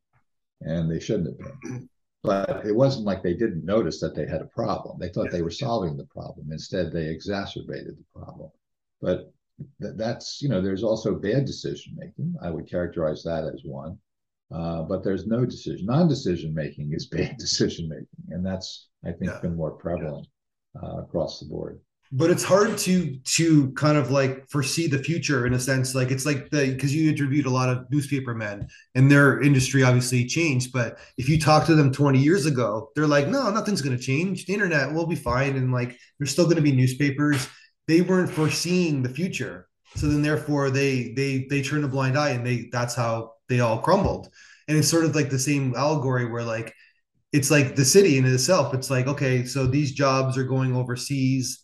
and 0.60 0.90
they 0.90 1.00
shouldn't 1.00 1.28
have 1.28 1.60
been. 1.62 1.88
but 2.22 2.64
it 2.66 2.74
wasn't 2.74 3.06
like 3.06 3.22
they 3.22 3.34
didn't 3.34 3.64
notice 3.64 4.00
that 4.00 4.14
they 4.14 4.26
had 4.26 4.42
a 4.42 4.46
problem. 4.46 4.98
They 4.98 5.08
thought 5.08 5.30
they 5.30 5.42
were 5.42 5.50
solving 5.50 5.96
the 5.96 6.06
problem. 6.06 6.52
Instead, 6.52 6.92
they 6.92 7.06
exacerbated 7.06 7.96
the 7.96 8.20
problem. 8.20 8.50
But 9.00 9.32
th- 9.80 9.94
that's 9.96 10.40
you 10.42 10.48
know, 10.48 10.60
there's 10.60 10.84
also 10.84 11.14
bad 11.14 11.44
decision 11.44 11.96
making. 11.96 12.34
I 12.42 12.50
would 12.50 12.70
characterize 12.70 13.22
that 13.24 13.50
as 13.52 13.62
one. 13.64 13.98
Uh, 14.50 14.82
but 14.82 15.04
there's 15.04 15.26
no 15.26 15.44
decision. 15.44 15.86
Non-decision 15.86 16.54
making 16.54 16.92
is 16.92 17.06
bad 17.06 17.36
decision 17.38 17.88
making, 17.88 18.06
and 18.30 18.44
that's 18.44 18.88
I 19.04 19.12
think 19.12 19.30
yeah. 19.30 19.40
been 19.40 19.56
more 19.56 19.72
prevalent 19.72 20.26
yeah. 20.74 20.88
uh, 20.88 21.02
across 21.02 21.40
the 21.40 21.46
board 21.46 21.80
but 22.12 22.30
it's 22.30 22.44
hard 22.44 22.78
to 22.78 23.16
to 23.24 23.70
kind 23.72 23.98
of 23.98 24.10
like 24.10 24.48
foresee 24.48 24.86
the 24.86 24.98
future 24.98 25.46
in 25.46 25.54
a 25.54 25.60
sense 25.60 25.94
like 25.94 26.10
it's 26.10 26.24
like 26.24 26.48
the 26.50 26.72
because 26.72 26.94
you 26.94 27.10
interviewed 27.10 27.46
a 27.46 27.50
lot 27.50 27.68
of 27.68 27.84
newspaper 27.90 28.34
men 28.34 28.66
and 28.94 29.10
their 29.10 29.42
industry 29.42 29.82
obviously 29.82 30.24
changed 30.24 30.72
but 30.72 30.98
if 31.18 31.28
you 31.28 31.38
talk 31.38 31.66
to 31.66 31.74
them 31.74 31.92
20 31.92 32.18
years 32.18 32.46
ago 32.46 32.90
they're 32.94 33.06
like 33.06 33.28
no 33.28 33.50
nothing's 33.50 33.82
going 33.82 33.96
to 33.96 34.02
change. 34.02 34.46
The 34.46 34.54
internet 34.54 34.92
will 34.92 35.06
be 35.06 35.14
fine 35.14 35.56
and 35.56 35.72
like 35.72 35.96
there's 36.18 36.30
still 36.30 36.44
going 36.44 36.56
to 36.56 36.62
be 36.62 36.72
newspapers. 36.72 37.48
They 37.86 38.00
weren't 38.00 38.30
foreseeing 38.30 39.02
the 39.02 39.08
future. 39.08 39.68
So 39.96 40.06
then 40.06 40.22
therefore 40.22 40.70
they 40.70 41.12
they 41.14 41.46
they 41.48 41.62
turn 41.62 41.84
a 41.84 41.88
blind 41.88 42.18
eye 42.18 42.30
and 42.30 42.46
they 42.46 42.68
that's 42.70 42.94
how 42.94 43.34
they 43.48 43.60
all 43.60 43.78
crumbled. 43.78 44.28
And 44.68 44.76
it's 44.76 44.88
sort 44.88 45.04
of 45.04 45.14
like 45.14 45.30
the 45.30 45.38
same 45.38 45.74
allegory 45.74 46.26
where 46.26 46.42
like 46.42 46.74
it's 47.32 47.50
like 47.50 47.76
the 47.76 47.84
city 47.84 48.18
in 48.18 48.24
itself. 48.24 48.74
It's 48.74 48.90
like 48.90 49.06
okay 49.06 49.44
so 49.44 49.66
these 49.66 49.92
jobs 49.92 50.36
are 50.38 50.44
going 50.44 50.74
overseas 50.74 51.60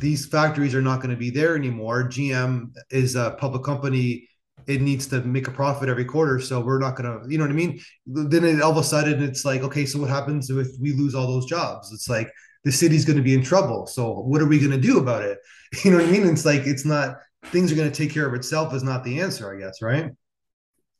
these 0.00 0.26
factories 0.26 0.74
are 0.74 0.82
not 0.82 1.00
going 1.00 1.10
to 1.10 1.16
be 1.16 1.30
there 1.30 1.56
anymore. 1.56 2.04
GM 2.04 2.72
is 2.90 3.16
a 3.16 3.36
public 3.38 3.62
company. 3.62 4.28
It 4.66 4.80
needs 4.80 5.06
to 5.08 5.20
make 5.22 5.46
a 5.46 5.50
profit 5.50 5.88
every 5.88 6.06
quarter. 6.06 6.40
So 6.40 6.60
we're 6.60 6.78
not 6.78 6.96
going 6.96 7.20
to, 7.20 7.30
you 7.30 7.36
know 7.36 7.44
what 7.44 7.50
I 7.50 7.54
mean? 7.54 7.80
Then 8.06 8.44
it, 8.44 8.62
all 8.62 8.70
of 8.70 8.78
a 8.78 8.84
sudden 8.84 9.22
it's 9.22 9.44
like, 9.44 9.62
okay, 9.62 9.84
so 9.84 10.00
what 10.00 10.08
happens 10.08 10.48
if 10.48 10.68
we 10.80 10.92
lose 10.92 11.14
all 11.14 11.26
those 11.26 11.46
jobs? 11.46 11.92
It's 11.92 12.08
like 12.08 12.30
the 12.64 12.72
city's 12.72 13.04
going 13.04 13.18
to 13.18 13.22
be 13.22 13.34
in 13.34 13.42
trouble. 13.42 13.86
So 13.86 14.10
what 14.12 14.40
are 14.40 14.46
we 14.46 14.58
going 14.58 14.70
to 14.70 14.80
do 14.80 14.98
about 14.98 15.22
it? 15.22 15.38
You 15.84 15.90
know 15.90 15.96
what 15.96 16.06
I 16.06 16.12
mean? 16.12 16.24
It's 16.28 16.44
like, 16.44 16.68
it's 16.68 16.84
not, 16.84 17.16
things 17.46 17.72
are 17.72 17.74
going 17.74 17.90
to 17.90 17.96
take 17.96 18.14
care 18.14 18.28
of 18.28 18.34
itself 18.34 18.72
is 18.74 18.84
not 18.84 19.02
the 19.02 19.20
answer, 19.20 19.52
I 19.52 19.58
guess, 19.58 19.82
right? 19.82 20.12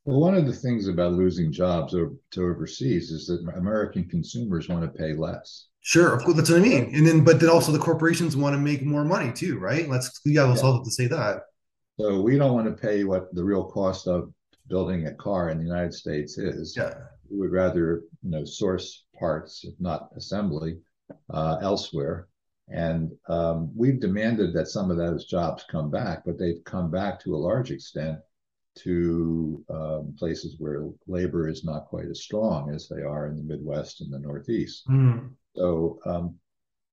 Well, 0.04 0.20
one 0.20 0.34
of 0.34 0.46
the 0.46 0.52
things 0.52 0.88
about 0.88 1.12
losing 1.12 1.52
jobs 1.52 1.92
to 1.92 2.18
overseas 2.36 3.12
is 3.12 3.28
that 3.28 3.48
American 3.56 4.08
consumers 4.08 4.68
want 4.68 4.82
to 4.82 4.98
pay 4.98 5.14
less. 5.14 5.68
Sure, 5.86 6.14
of 6.14 6.24
course, 6.24 6.36
that's 6.36 6.48
what 6.48 6.60
I 6.60 6.62
mean. 6.62 6.94
And 6.94 7.06
then, 7.06 7.24
but 7.24 7.40
then 7.40 7.50
also 7.50 7.70
the 7.70 7.78
corporations 7.78 8.38
want 8.38 8.54
to 8.54 8.58
make 8.58 8.82
more 8.82 9.04
money 9.04 9.30
too, 9.30 9.58
right? 9.58 9.86
Let's 9.86 10.18
yeah, 10.24 10.44
let's 10.44 10.62
yeah. 10.62 10.68
all 10.68 10.76
have 10.76 10.84
to 10.84 10.90
say 10.90 11.06
that. 11.08 11.42
So 12.00 12.22
we 12.22 12.38
don't 12.38 12.54
want 12.54 12.66
to 12.66 12.82
pay 12.82 13.04
what 13.04 13.34
the 13.34 13.44
real 13.44 13.64
cost 13.64 14.08
of 14.08 14.32
building 14.68 15.06
a 15.06 15.14
car 15.14 15.50
in 15.50 15.58
the 15.58 15.64
United 15.64 15.92
States 15.92 16.38
is. 16.38 16.74
Yeah. 16.74 16.94
We 17.30 17.36
would 17.36 17.52
rather, 17.52 18.02
you 18.22 18.30
know, 18.30 18.46
source 18.46 19.04
parts, 19.18 19.62
if 19.62 19.74
not 19.78 20.08
assembly, 20.16 20.78
uh, 21.28 21.58
elsewhere. 21.60 22.28
And 22.70 23.12
um, 23.28 23.70
we've 23.76 24.00
demanded 24.00 24.54
that 24.54 24.68
some 24.68 24.90
of 24.90 24.96
those 24.96 25.26
jobs 25.26 25.66
come 25.70 25.90
back, 25.90 26.22
but 26.24 26.38
they've 26.38 26.64
come 26.64 26.90
back 26.90 27.20
to 27.20 27.34
a 27.34 27.36
large 27.36 27.70
extent 27.70 28.18
to 28.76 29.64
um, 29.70 30.14
places 30.18 30.56
where 30.58 30.88
labor 31.06 31.48
is 31.48 31.64
not 31.64 31.86
quite 31.86 32.06
as 32.06 32.22
strong 32.22 32.74
as 32.74 32.88
they 32.88 33.02
are 33.02 33.28
in 33.28 33.36
the 33.36 33.42
Midwest 33.42 34.00
and 34.00 34.12
the 34.12 34.18
Northeast. 34.18 34.86
Mm. 34.88 35.30
So 35.54 36.00
um, 36.04 36.34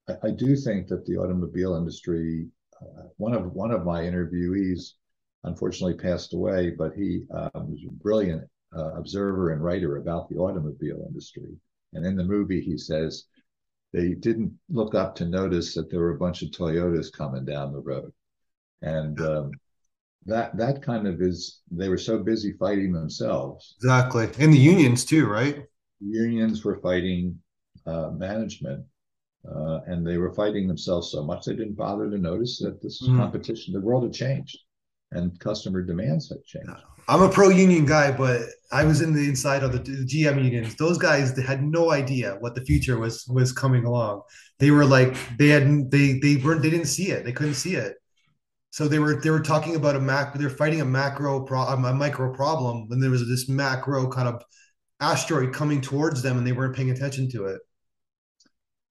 I, 0.08 0.28
I, 0.28 0.32
do 0.32 0.56
think 0.56 0.88
that 0.88 1.06
the 1.06 1.18
automobile 1.18 1.76
industry. 1.76 2.48
Uh, 2.82 3.04
one 3.18 3.34
of 3.34 3.54
one 3.54 3.72
of 3.72 3.86
my 3.86 4.02
interviewees, 4.02 4.94
unfortunately, 5.44 5.96
passed 5.96 6.34
away, 6.34 6.72
but 6.72 6.94
he 6.94 7.26
um, 7.32 7.72
was 7.72 7.84
a 7.88 7.92
brilliant 7.92 8.44
uh, 8.76 8.94
observer 8.96 9.52
and 9.52 9.64
writer 9.64 9.98
about 9.98 10.30
the 10.30 10.38
automobile 10.38 11.06
industry. 11.08 11.56
And 11.94 12.06
in 12.06 12.16
the 12.16 12.24
movie, 12.24 12.62
he 12.62 12.78
says 12.78 13.26
they 13.94 14.14
didn't 14.14 14.58
look 14.70 14.96
up 14.96 15.16
to 15.16 15.26
notice 15.26 15.74
that 15.76 15.90
there 15.92 16.00
were 16.00 16.16
a 16.16 16.20
bunch 16.20 16.42
of 16.42 16.50
Toyotas 16.50 17.12
coming 17.12 17.46
down 17.46 17.74
the 17.74 17.82
road, 17.82 18.12
and 18.82 19.20
um, 19.22 19.52
that 20.26 20.56
that 20.58 20.82
kind 20.82 21.08
of 21.08 21.22
is 21.22 21.62
they 21.72 21.90
were 21.90 21.98
so 21.98 22.20
busy 22.20 22.54
fighting 22.54 22.92
themselves. 22.94 23.76
Exactly, 23.80 24.30
and 24.40 24.54
the 24.54 24.58
unions 24.58 25.04
too, 25.06 25.28
right? 25.28 25.64
Unions 26.00 26.64
were 26.64 26.80
fighting 26.80 27.38
uh, 27.86 28.12
management, 28.12 28.86
uh, 29.50 29.80
and 29.88 30.06
they 30.06 30.18
were 30.18 30.34
fighting 30.34 30.68
themselves 30.68 31.12
so 31.12 31.24
much 31.24 31.46
they 31.46 31.56
didn't 31.56 31.78
bother 31.78 32.10
to 32.10 32.18
notice 32.18 32.60
that 32.60 32.82
this 32.82 33.02
mm. 33.02 33.18
competition, 33.18 33.74
the 33.74 33.82
world 33.82 34.04
had 34.04 34.14
changed, 34.14 34.58
and 35.12 35.40
customer 35.40 35.82
demands 35.82 36.30
had 36.30 36.44
changed. 36.46 36.84
I'm 37.08 37.24
a 37.24 37.30
pro 37.30 37.50
union 37.50 37.86
guy, 37.86 38.12
but 38.12 38.42
I 38.72 38.86
was 38.86 39.02
in 39.02 39.14
the 39.14 39.28
inside 39.28 39.64
of 39.64 39.72
the, 39.72 39.80
GM 39.80 40.44
unions. 40.44 40.76
Those 40.76 40.98
guys 40.98 41.38
had 41.38 41.64
no 41.64 41.92
idea 41.92 42.38
what 42.40 42.56
the 42.56 42.62
future 42.62 43.00
was 43.00 43.26
was 43.28 43.52
coming 43.52 43.86
along. 43.86 44.22
They 44.60 44.72
were 44.72 44.86
like 44.86 45.18
they 45.38 45.50
had 45.50 45.92
they 45.92 46.20
they 46.20 46.36
weren't 46.38 46.62
they 46.62 46.70
didn't 46.70 46.86
see 46.86 47.10
it. 47.12 47.26
They 47.26 47.32
couldn't 47.32 47.56
see 47.56 47.76
it. 47.76 47.96
So 48.72 48.88
they 48.88 49.00
were 49.00 49.16
they 49.22 49.30
were 49.30 49.42
talking 49.42 49.76
about 49.76 49.98
a 49.98 50.00
mac. 50.00 50.34
They're 50.34 50.50
fighting 50.50 50.82
a 50.82 50.86
macro 50.86 51.42
problem, 51.42 51.86
a 51.86 51.94
micro 51.94 52.34
problem, 52.34 52.88
and 52.90 53.04
there 53.04 53.10
was 53.10 53.28
this 53.28 53.50
macro 53.50 54.10
kind 54.10 54.30
of 54.30 54.44
asteroid 55.02 55.54
coming 55.54 55.82
towards 55.82 56.22
them, 56.22 56.38
and 56.38 56.48
they 56.48 56.54
weren't 56.54 56.76
paying 56.76 56.92
attention 56.92 57.30
to 57.32 57.46
it. 57.48 57.62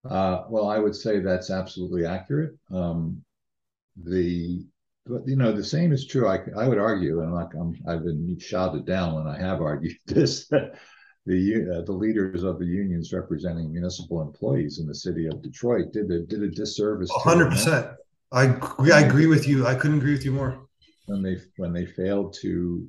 Uh, 0.09 0.45
well, 0.49 0.69
I 0.69 0.79
would 0.79 0.95
say 0.95 1.21
that's 1.21 1.51
absolutely 1.51 2.05
accurate. 2.05 2.53
Um, 2.71 3.23
the 3.97 4.65
you 5.25 5.37
know 5.37 5.53
the 5.53 5.65
same 5.65 5.93
is 5.93 6.07
true. 6.07 6.29
I, 6.29 6.41
I 6.59 6.69
would 6.69 6.79
argue, 6.79 7.23
and 7.23 7.33
like 7.33 7.55
I'm, 7.59 7.75
I've 7.89 8.05
been 8.05 8.39
shouted 8.39 8.85
down 8.85 9.15
when 9.15 9.27
I 9.27 9.39
have 9.41 9.63
argued 9.63 9.97
this 10.07 10.47
that 10.49 10.75
the 11.25 11.79
uh, 11.79 11.85
the 11.87 11.93
leaders 11.93 12.43
of 12.43 12.59
the 12.59 12.67
unions 12.67 13.15
representing 13.15 13.73
municipal 13.73 14.21
employees 14.21 14.79
in 14.79 14.87
the 14.87 14.95
city 14.95 15.27
of 15.27 15.43
Detroit 15.43 15.93
did 15.93 16.11
a, 16.11 16.21
did 16.21 16.43
a 16.43 16.49
disservice. 16.49 17.11
hundred 17.13 17.51
percent. 17.51 17.89
I 18.33 18.55
I 18.93 19.01
agree 19.01 19.27
with 19.27 19.49
you. 19.49 19.67
I 19.67 19.75
couldn't 19.75 19.99
agree 19.99 20.13
with 20.13 20.25
you 20.25 20.33
more. 20.33 20.67
When 21.07 21.23
they 21.23 21.39
when 21.57 21.73
they 21.73 21.87
failed 21.87 22.37
to 22.43 22.87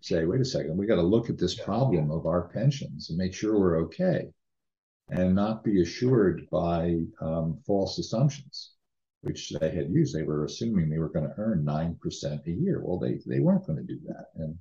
say, 0.00 0.24
wait 0.26 0.40
a 0.40 0.44
second, 0.44 0.76
we 0.76 0.86
got 0.86 0.96
to 0.96 1.02
look 1.02 1.30
at 1.30 1.38
this 1.38 1.54
problem 1.54 2.10
of 2.10 2.26
our 2.26 2.48
pensions 2.48 3.08
and 3.08 3.18
make 3.18 3.34
sure 3.34 3.58
we're 3.58 3.82
okay 3.84 4.28
and 5.10 5.34
not 5.34 5.64
be 5.64 5.82
assured 5.82 6.46
by 6.50 6.98
um, 7.20 7.58
false 7.66 7.98
assumptions, 7.98 8.72
which 9.22 9.50
they 9.60 9.70
had 9.70 9.90
used. 9.90 10.14
They 10.14 10.22
were 10.22 10.44
assuming 10.44 10.88
they 10.88 10.98
were 10.98 11.10
going 11.10 11.28
to 11.28 11.34
earn 11.38 11.64
9% 11.64 12.46
a 12.46 12.50
year. 12.50 12.82
Well, 12.82 12.98
they, 12.98 13.20
they 13.26 13.40
weren't 13.40 13.66
going 13.66 13.78
to 13.78 13.94
do 13.94 14.00
that. 14.06 14.26
And 14.36 14.58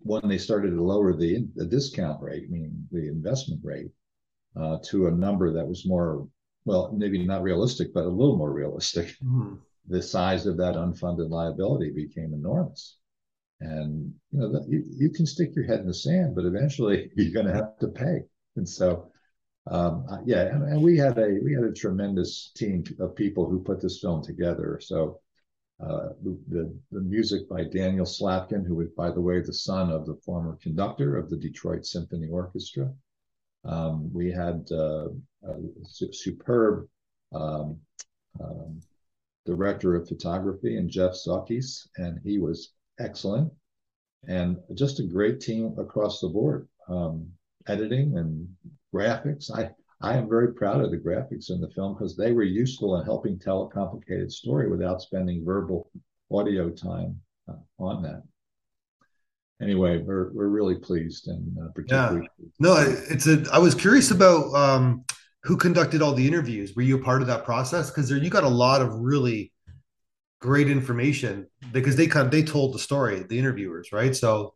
when 0.00 0.28
they 0.28 0.38
started 0.38 0.70
to 0.70 0.82
lower 0.82 1.14
the, 1.14 1.46
the 1.54 1.66
discount 1.66 2.22
rate, 2.22 2.50
meaning 2.50 2.86
the 2.90 3.08
investment 3.08 3.60
rate, 3.64 3.90
uh, 4.56 4.78
to 4.84 5.06
a 5.06 5.12
number 5.12 5.52
that 5.52 5.66
was 5.66 5.86
more, 5.86 6.26
well, 6.68 6.92
maybe 6.92 7.24
not 7.24 7.42
realistic, 7.42 7.92
but 7.94 8.04
a 8.04 8.08
little 8.08 8.36
more 8.36 8.52
realistic, 8.52 9.08
mm-hmm. 9.24 9.54
the 9.88 10.02
size 10.02 10.46
of 10.46 10.56
that 10.58 10.74
unfunded 10.74 11.30
liability 11.30 11.90
became 11.90 12.34
enormous. 12.34 12.98
And 13.60 14.14
you 14.30 14.38
know, 14.38 14.64
you, 14.68 14.84
you 14.96 15.10
can 15.10 15.26
stick 15.26 15.50
your 15.56 15.64
head 15.64 15.80
in 15.80 15.86
the 15.86 15.94
sand, 15.94 16.36
but 16.36 16.44
eventually 16.44 17.10
you're 17.16 17.32
going 17.32 17.46
to 17.46 17.54
have 17.54 17.78
to 17.78 17.88
pay. 17.88 18.20
And 18.56 18.68
so 18.68 19.10
um, 19.70 20.06
yeah, 20.24 20.42
and, 20.42 20.62
and, 20.64 20.82
we 20.82 20.96
had 20.96 21.18
a 21.18 21.40
we 21.44 21.52
had 21.52 21.64
a 21.64 21.72
tremendous 21.72 22.52
team 22.56 22.84
of 23.00 23.14
people 23.14 23.48
who 23.48 23.60
put 23.60 23.82
this 23.82 24.00
film 24.00 24.22
together. 24.22 24.80
So 24.80 25.20
uh, 25.80 26.10
the, 26.22 26.74
the, 26.90 27.00
music 27.00 27.48
by 27.48 27.64
Daniel 27.64 28.06
Slatkin, 28.06 28.66
who 28.66 28.76
was, 28.76 28.88
by 28.96 29.10
the 29.10 29.20
way, 29.20 29.40
the 29.40 29.52
son 29.52 29.90
of 29.90 30.06
the 30.06 30.18
former 30.24 30.58
conductor 30.62 31.16
of 31.16 31.28
the 31.28 31.36
Detroit 31.36 31.84
Symphony 31.84 32.28
Orchestra. 32.28 32.92
Um, 33.64 34.12
we 34.12 34.32
had 34.32 34.66
uh, 34.72 35.08
a 35.44 36.12
superb 36.12 36.88
um, 37.34 37.78
um, 38.40 38.80
director 39.46 39.94
of 39.96 40.08
photography 40.08 40.76
and 40.76 40.90
Jeff 40.90 41.14
Sakis, 41.14 41.88
and 41.96 42.18
he 42.24 42.38
was 42.38 42.72
excellent, 42.98 43.52
and 44.26 44.58
just 44.74 45.00
a 45.00 45.04
great 45.04 45.40
team 45.40 45.74
across 45.78 46.20
the 46.20 46.28
board. 46.28 46.68
Um, 46.88 47.30
editing 47.68 48.16
and 48.16 48.48
graphics. 48.94 49.50
I, 49.54 49.70
I 50.00 50.16
am 50.16 50.28
very 50.28 50.54
proud 50.54 50.80
of 50.80 50.90
the 50.90 50.96
graphics 50.96 51.50
in 51.50 51.60
the 51.60 51.70
film 51.70 51.94
because 51.94 52.16
they 52.16 52.32
were 52.32 52.42
useful 52.42 52.98
in 52.98 53.04
helping 53.04 53.38
tell 53.38 53.62
a 53.62 53.70
complicated 53.70 54.32
story 54.32 54.68
without 54.68 55.02
spending 55.02 55.44
verbal 55.44 55.90
audio 56.32 56.70
time 56.70 57.20
uh, 57.48 57.56
on 57.78 58.02
that. 58.02 58.22
Anyway, 59.60 59.98
we're, 59.98 60.32
we're 60.32 60.48
really 60.48 60.76
pleased 60.76 61.26
and 61.26 61.56
uh, 61.58 61.68
particularly. 61.74 62.28
Yeah. 62.38 62.46
No, 62.60 62.76
it's 63.10 63.26
a. 63.26 63.44
I 63.52 63.58
was 63.58 63.74
curious 63.74 64.12
about 64.12 64.54
um, 64.54 65.04
who 65.48 65.56
conducted 65.56 66.02
all 66.02 66.12
the 66.12 66.28
interviews. 66.28 66.76
Were 66.76 66.82
you 66.82 66.98
a 66.98 67.02
part 67.02 67.22
of 67.22 67.28
that 67.28 67.46
process? 67.46 67.90
Because 67.90 68.10
you 68.10 68.28
got 68.28 68.44
a 68.44 68.48
lot 68.48 68.82
of 68.82 68.92
really 68.92 69.50
great 70.40 70.68
information 70.68 71.46
because 71.72 71.96
they 71.96 72.06
kind 72.06 72.26
of, 72.26 72.30
they 72.30 72.42
told 72.42 72.74
the 72.74 72.78
story, 72.78 73.22
the 73.22 73.38
interviewers, 73.38 73.90
right? 73.90 74.14
So 74.14 74.52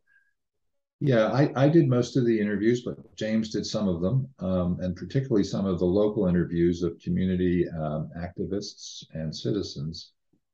yeah, 1.01 1.29
I, 1.29 1.51
I 1.57 1.69
did 1.71 1.89
most 1.89 2.19
of 2.19 2.27
the 2.27 2.39
interviews, 2.39 2.83
but 2.85 3.17
James 3.17 3.49
did 3.49 3.65
some 3.65 3.89
of 3.89 4.03
them, 4.03 4.29
um, 4.39 4.81
and 4.81 4.95
particularly 4.95 5.45
some 5.45 5.65
of 5.65 5.79
the 5.79 5.87
local 5.87 6.27
interviews 6.27 6.83
of 6.83 7.01
community 7.03 7.67
um, 7.71 8.11
activists 8.17 9.03
and 9.15 9.35
citizens. 9.35 10.13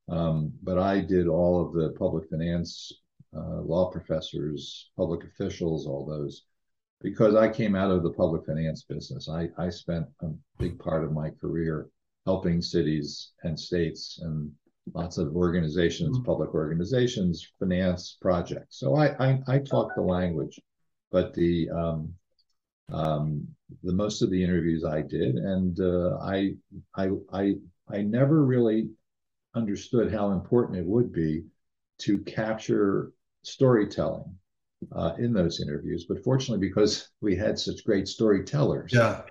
Um, 0.08 0.52
but 0.62 0.78
I 0.78 1.00
did 1.00 1.26
all 1.26 1.60
of 1.60 1.72
the 1.72 1.90
public 1.98 2.30
finance, 2.30 2.92
uh, 3.36 3.60
law 3.62 3.90
professors, 3.90 4.90
public 4.96 5.24
officials, 5.24 5.88
all 5.88 6.06
those. 6.06 6.44
Because 7.00 7.34
I 7.34 7.48
came 7.48 7.74
out 7.76 7.90
of 7.90 8.02
the 8.02 8.12
public 8.12 8.44
finance 8.46 8.84
business. 8.88 9.28
I, 9.28 9.48
I 9.56 9.70
spent 9.70 10.06
a 10.22 10.28
big 10.58 10.78
part 10.78 11.04
of 11.04 11.12
my 11.12 11.30
career 11.30 11.88
helping 12.26 12.60
cities 12.60 13.32
and 13.44 13.58
states 13.58 14.18
and 14.22 14.50
lots 14.94 15.18
of 15.18 15.34
organizations, 15.36 16.16
mm-hmm. 16.16 16.26
public 16.26 16.54
organizations, 16.54 17.46
finance 17.58 18.16
projects. 18.20 18.78
So 18.78 18.96
I, 18.96 19.06
I, 19.24 19.40
I 19.46 19.58
talk 19.58 19.94
the 19.94 20.02
language, 20.02 20.60
but 21.10 21.34
the 21.34 21.70
um, 21.70 22.14
um, 22.90 23.46
the 23.82 23.92
most 23.92 24.22
of 24.22 24.30
the 24.30 24.42
interviews 24.42 24.84
I 24.84 25.02
did, 25.02 25.34
and 25.36 25.78
uh, 25.78 26.16
I 26.22 26.54
I 26.96 27.10
I 27.32 27.54
I 27.88 28.02
never 28.02 28.44
really 28.44 28.88
understood 29.54 30.12
how 30.12 30.30
important 30.30 30.78
it 30.78 30.86
would 30.86 31.12
be 31.12 31.44
to 31.98 32.18
capture 32.18 33.12
storytelling 33.42 34.34
uh, 34.92 35.12
in 35.18 35.32
those 35.32 35.60
interviews. 35.60 36.06
But 36.08 36.22
fortunately, 36.24 36.66
because 36.66 37.10
we 37.20 37.36
had 37.36 37.58
such 37.58 37.84
great 37.84 38.08
storytellers, 38.08 38.92
yeah. 38.92 39.22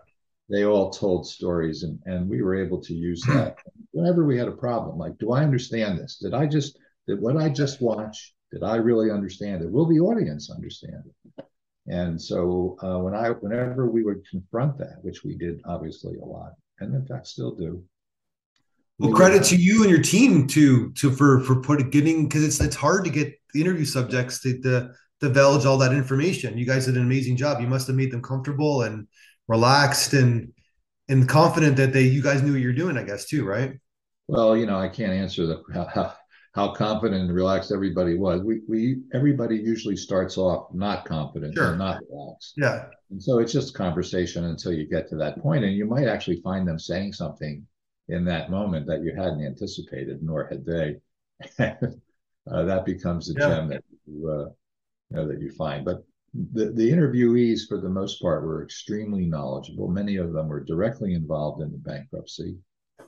they 0.50 0.66
all 0.66 0.90
told 0.90 1.28
stories, 1.28 1.84
and, 1.84 2.00
and 2.06 2.30
we 2.30 2.42
were 2.42 2.56
able 2.56 2.82
to 2.82 2.94
use 2.94 3.22
that 3.28 3.58
whenever 3.92 4.26
we 4.26 4.38
had 4.38 4.48
a 4.48 4.52
problem. 4.52 4.98
Like, 4.98 5.18
do 5.18 5.32
I 5.32 5.44
understand 5.44 6.00
this? 6.00 6.18
Did 6.22 6.34
I 6.34 6.46
just 6.46 6.78
did 7.08 7.22
what 7.22 7.38
I 7.38 7.50
just 7.50 7.82
watch? 7.82 8.34
Did 8.52 8.64
I 8.64 8.76
really 8.76 9.12
understand 9.12 9.62
it? 9.62 9.72
Will 9.72 9.88
the 9.88 10.00
audience 10.00 10.50
understand 10.50 11.04
it? 11.06 11.46
And 11.88 12.22
so 12.22 12.78
uh, 12.84 13.00
when 13.00 13.16
I 13.16 13.30
whenever 13.30 13.90
we 13.90 14.04
would 14.04 14.28
confront 14.30 14.78
that, 14.80 14.98
which 15.02 15.24
we 15.24 15.38
did 15.38 15.62
obviously 15.66 16.18
a 16.18 16.26
lot, 16.26 16.52
and 16.80 16.94
in 16.94 17.06
fact 17.06 17.28
still 17.28 17.56
do, 17.56 17.84
well, 19.00 19.14
credit 19.14 19.44
to 19.46 19.56
you 19.56 19.84
and 19.84 19.92
your 19.92 20.02
team 20.02 20.48
to 20.48 20.92
to 20.94 21.12
for 21.12 21.42
for 21.42 21.62
putting 21.62 21.90
getting 21.90 22.28
because 22.28 22.44
it's 22.44 22.60
it's 22.60 22.76
hard 22.76 23.06
to 23.06 23.12
get 23.12 23.34
the 23.54 23.62
interview 23.62 23.86
subjects 23.86 24.42
to, 24.42 24.60
to 24.62 24.92
divulge 25.20 25.66
all 25.66 25.78
that 25.80 25.94
information. 25.94 26.58
You 26.58 26.66
guys 26.66 26.86
did 26.86 26.96
an 26.96 27.04
amazing 27.04 27.38
job. 27.38 27.60
You 27.62 27.68
must 27.68 27.88
have 27.88 27.96
made 27.96 28.12
them 28.12 28.22
comfortable 28.22 28.84
and 28.84 29.08
relaxed 29.48 30.14
and 30.14 30.54
and 31.10 31.28
confident 31.28 31.78
that 31.78 31.94
they 31.94 32.04
you 32.04 32.22
guys 32.22 32.42
knew 32.42 32.54
what 32.54 32.62
you're 32.62 32.74
doing. 32.74 32.98
I 32.98 33.04
guess 33.04 33.26
too, 33.26 33.46
right? 33.46 33.74
Well, 34.28 34.58
you 34.58 34.66
know, 34.66 34.78
I 34.78 34.90
can't 34.90 35.14
answer 35.14 35.46
the 35.46 35.64
how, 35.94 36.14
how 36.54 36.74
confident 36.74 37.22
and 37.22 37.34
relaxed 37.34 37.72
everybody 37.72 38.18
was. 38.18 38.42
We 38.42 38.62
we 38.68 38.98
everybody 39.14 39.56
usually 39.56 39.96
starts 39.96 40.38
off 40.38 40.74
not 40.74 41.06
confident 41.06 41.56
sure. 41.56 41.70
and 41.70 41.80
not 41.80 42.02
relaxed. 42.10 42.54
Yeah. 42.58 42.86
And 43.10 43.22
so 43.22 43.40
it's 43.40 43.54
just 43.54 43.74
conversation 43.74 44.46
until 44.46 44.74
you 44.74 44.88
get 44.88 45.08
to 45.10 45.16
that 45.18 45.40
point, 45.42 45.64
and 45.64 45.76
you 45.76 45.86
might 45.86 46.08
actually 46.08 46.42
find 46.42 46.68
them 46.68 46.80
saying 46.80 47.14
something 47.14 47.66
in 48.10 48.26
that 48.26 48.50
moment 48.50 48.88
that 48.88 49.02
you 49.02 49.14
hadn't 49.16 49.46
anticipated, 49.46 50.22
nor 50.22 50.48
had 50.48 50.66
they. 50.66 50.96
uh, 51.60 52.64
that 52.64 52.86
becomes 52.86 53.30
a 53.30 53.34
yeah. 53.34 53.48
gem 53.48 53.70
that 53.70 53.84
you, 54.06 54.30
uh, 54.30 54.50
you 55.10 55.18
know, 55.18 55.28
that 55.28 55.42
you 55.42 55.52
find. 55.52 55.86
But 55.86 56.04
the, 56.54 56.72
the 56.72 56.92
interviewees, 56.92 57.68
for 57.68 57.80
the 57.80 57.90
most 57.90 58.22
part, 58.22 58.44
were 58.44 58.64
extremely 58.64 59.26
knowledgeable. 59.26 59.88
Many 59.88 60.18
of 60.18 60.34
them 60.34 60.48
were 60.48 60.64
directly 60.64 61.14
involved 61.14 61.62
in 61.62 61.72
the 61.72 61.78
bankruptcy, 61.78 62.58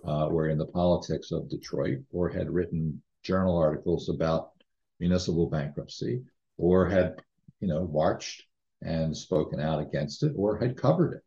uh, 0.06 0.28
were 0.32 0.50
in 0.50 0.58
the 0.58 0.66
politics 0.66 1.32
of 1.32 1.50
Detroit, 1.50 2.00
or 2.12 2.30
had 2.30 2.50
written 2.50 3.02
journal 3.24 3.58
articles 3.58 4.10
about 4.10 4.52
municipal 5.00 5.50
bankruptcy, 5.50 6.22
or 6.58 6.88
had, 6.88 7.22
you 7.60 7.68
know, 7.68 7.88
marched 7.88 8.44
and 8.82 9.16
spoken 9.16 9.60
out 9.60 9.82
against 9.82 10.24
it, 10.24 10.34
or 10.36 10.58
had 10.58 10.78
covered 10.78 11.14
it. 11.14 11.24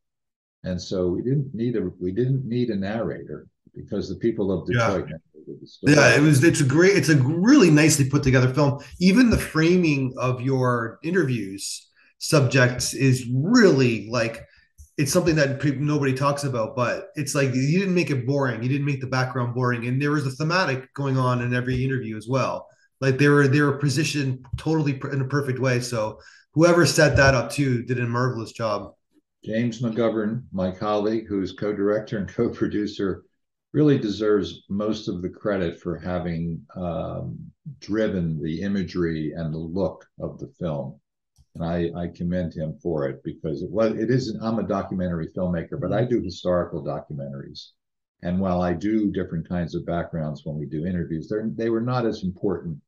And 0.64 0.80
so 0.80 1.08
we 1.08 1.22
didn't 1.22 1.54
need 1.54 1.76
a 1.76 1.82
we 2.00 2.12
didn't 2.12 2.44
need 2.44 2.70
a 2.70 2.76
narrator 2.76 3.48
because 3.74 4.08
the 4.08 4.16
people 4.16 4.52
of 4.52 4.66
Detroit. 4.66 5.06
Yeah. 5.08 5.16
Yeah, 5.82 6.14
it 6.14 6.20
was. 6.20 6.44
It's 6.44 6.60
a 6.60 6.64
great. 6.64 6.96
It's 6.96 7.08
a 7.08 7.16
really 7.16 7.70
nicely 7.70 8.08
put 8.08 8.22
together 8.22 8.52
film. 8.54 8.82
Even 9.00 9.28
the 9.28 9.38
framing 9.38 10.14
of 10.16 10.40
your 10.40 11.00
interviews 11.02 11.88
subjects 12.18 12.94
is 12.94 13.26
really 13.34 14.08
like 14.08 14.46
it's 14.98 15.12
something 15.12 15.34
that 15.34 15.60
people, 15.60 15.82
nobody 15.82 16.14
talks 16.14 16.44
about. 16.44 16.76
But 16.76 17.08
it's 17.16 17.34
like 17.34 17.52
you 17.54 17.80
didn't 17.80 17.94
make 17.94 18.10
it 18.10 18.24
boring. 18.24 18.62
You 18.62 18.68
didn't 18.68 18.86
make 18.86 19.00
the 19.00 19.08
background 19.08 19.54
boring, 19.54 19.86
and 19.86 20.00
there 20.00 20.12
was 20.12 20.26
a 20.26 20.30
thematic 20.30 20.94
going 20.94 21.18
on 21.18 21.42
in 21.42 21.54
every 21.54 21.84
interview 21.84 22.16
as 22.16 22.28
well. 22.28 22.68
Like 23.00 23.18
they 23.18 23.28
were 23.28 23.48
they 23.48 23.60
were 23.60 23.78
positioned 23.78 24.46
totally 24.56 25.00
in 25.12 25.22
a 25.22 25.26
perfect 25.26 25.58
way. 25.58 25.80
So 25.80 26.20
whoever 26.54 26.86
set 26.86 27.16
that 27.16 27.34
up 27.34 27.50
too 27.50 27.82
did 27.82 27.98
a 27.98 28.06
marvelous 28.06 28.52
job. 28.52 28.92
James 29.44 29.82
McGovern, 29.82 30.44
my 30.52 30.70
colleague, 30.70 31.26
who's 31.26 31.52
co-director 31.52 32.18
and 32.18 32.28
co-producer 32.28 33.24
really 33.72 33.98
deserves 33.98 34.64
most 34.68 35.08
of 35.08 35.22
the 35.22 35.28
credit 35.28 35.80
for 35.80 35.96
having 35.96 36.60
um, 36.76 37.38
driven 37.80 38.42
the 38.42 38.60
imagery 38.60 39.32
and 39.32 39.52
the 39.52 39.58
look 39.58 40.06
of 40.20 40.38
the 40.38 40.48
film. 40.58 40.98
And 41.54 41.64
I, 41.64 41.90
I 41.96 42.08
commend 42.08 42.54
him 42.54 42.78
for 42.82 43.08
it 43.08 43.22
because 43.24 43.62
it 43.62 43.70
was 43.70 43.92
it 43.92 44.10
is 44.10 44.36
I'm 44.40 44.58
a 44.58 44.66
documentary 44.66 45.28
filmmaker, 45.36 45.80
but 45.80 45.92
I 45.92 46.04
do 46.04 46.22
historical 46.22 46.82
documentaries. 46.82 47.68
And 48.22 48.40
while 48.40 48.62
I 48.62 48.72
do 48.72 49.10
different 49.10 49.48
kinds 49.48 49.74
of 49.74 49.84
backgrounds 49.84 50.42
when 50.44 50.56
we 50.56 50.66
do 50.66 50.86
interviews, 50.86 51.28
they 51.28 51.64
they 51.64 51.70
were 51.70 51.80
not 51.80 52.06
as 52.06 52.22
important 52.22 52.80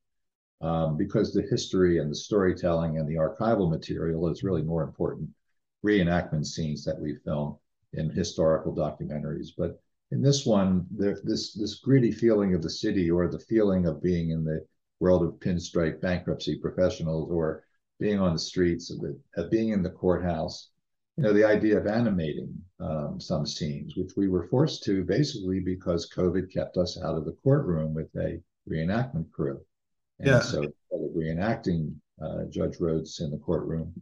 um, 0.61 0.97
because 0.97 1.31
the 1.31 1.43
history 1.43 1.99
and 1.99 2.09
the 2.09 2.15
storytelling 2.15 2.97
and 2.97 3.07
the 3.07 3.15
archival 3.15 3.69
material 3.69 4.27
is 4.29 4.43
really 4.43 4.63
more 4.63 4.83
important 4.83 5.29
reenactment 5.85 6.45
scenes 6.45 6.83
that 6.85 6.99
we 6.99 7.17
film 7.23 7.57
in 7.93 8.09
historical 8.09 8.73
documentaries. 8.75 9.49
But 9.55 9.79
in 10.11 10.21
this 10.21 10.45
one, 10.45 10.85
there, 10.91 11.17
this 11.23 11.53
this 11.53 11.75
gritty 11.75 12.11
feeling 12.11 12.53
of 12.53 12.61
the 12.61 12.69
city, 12.69 13.09
or 13.09 13.27
the 13.27 13.39
feeling 13.39 13.87
of 13.87 14.01
being 14.01 14.29
in 14.29 14.43
the 14.43 14.65
world 14.99 15.23
of 15.23 15.39
pinstripe 15.39 15.99
bankruptcy 16.01 16.57
professionals, 16.59 17.29
or 17.31 17.63
being 17.99 18.19
on 18.19 18.33
the 18.33 18.39
streets, 18.39 18.91
of 18.91 18.99
the, 18.99 19.19
of 19.37 19.49
being 19.49 19.69
in 19.69 19.81
the 19.81 19.89
courthouse, 19.89 20.69
you 21.17 21.23
know, 21.23 21.33
the 21.33 21.43
idea 21.43 21.77
of 21.77 21.87
animating 21.87 22.53
um, 22.79 23.19
some 23.19 23.45
scenes, 23.45 23.95
which 23.95 24.11
we 24.17 24.27
were 24.27 24.47
forced 24.47 24.83
to 24.83 25.03
basically 25.03 25.59
because 25.59 26.09
COVID 26.09 26.51
kept 26.53 26.77
us 26.77 26.99
out 27.01 27.15
of 27.15 27.25
the 27.25 27.37
courtroom 27.43 27.93
with 27.93 28.09
a 28.15 28.41
reenactment 28.69 29.31
crew. 29.31 29.59
And 30.19 30.27
yeah. 30.27 30.39
so 30.41 30.57
instead 30.57 30.71
of 30.93 31.11
reenacting 31.15 31.93
uh, 32.21 32.45
Judge 32.49 32.79
Rhodes 32.79 33.19
in 33.21 33.31
the 33.31 33.37
courtroom, 33.37 33.93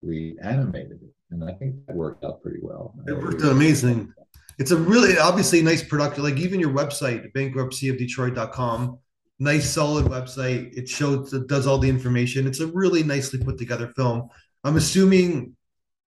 we 0.00 0.36
animated 0.42 1.00
it. 1.02 1.14
And 1.30 1.44
I 1.44 1.52
think 1.54 1.74
that 1.86 1.96
worked 1.96 2.24
out 2.24 2.42
pretty 2.42 2.60
well. 2.62 2.94
It 3.06 3.16
worked 3.16 3.42
out 3.42 3.52
amazing 3.52 4.12
it's 4.58 4.70
a 4.70 4.76
really 4.76 5.18
obviously 5.18 5.62
nice 5.62 5.82
product. 5.82 6.18
Like 6.18 6.36
even 6.36 6.60
your 6.60 6.72
website, 6.72 7.32
bankruptcyofdetroit.com, 7.32 8.98
nice 9.38 9.70
solid 9.70 10.06
website. 10.06 10.76
It 10.76 10.88
shows 10.88 11.32
it 11.32 11.46
does 11.46 11.66
all 11.66 11.78
the 11.78 11.88
information. 11.88 12.46
It's 12.46 12.60
a 12.60 12.66
really 12.66 13.02
nicely 13.02 13.42
put 13.42 13.58
together 13.58 13.92
film. 13.96 14.28
I'm 14.62 14.76
assuming 14.76 15.56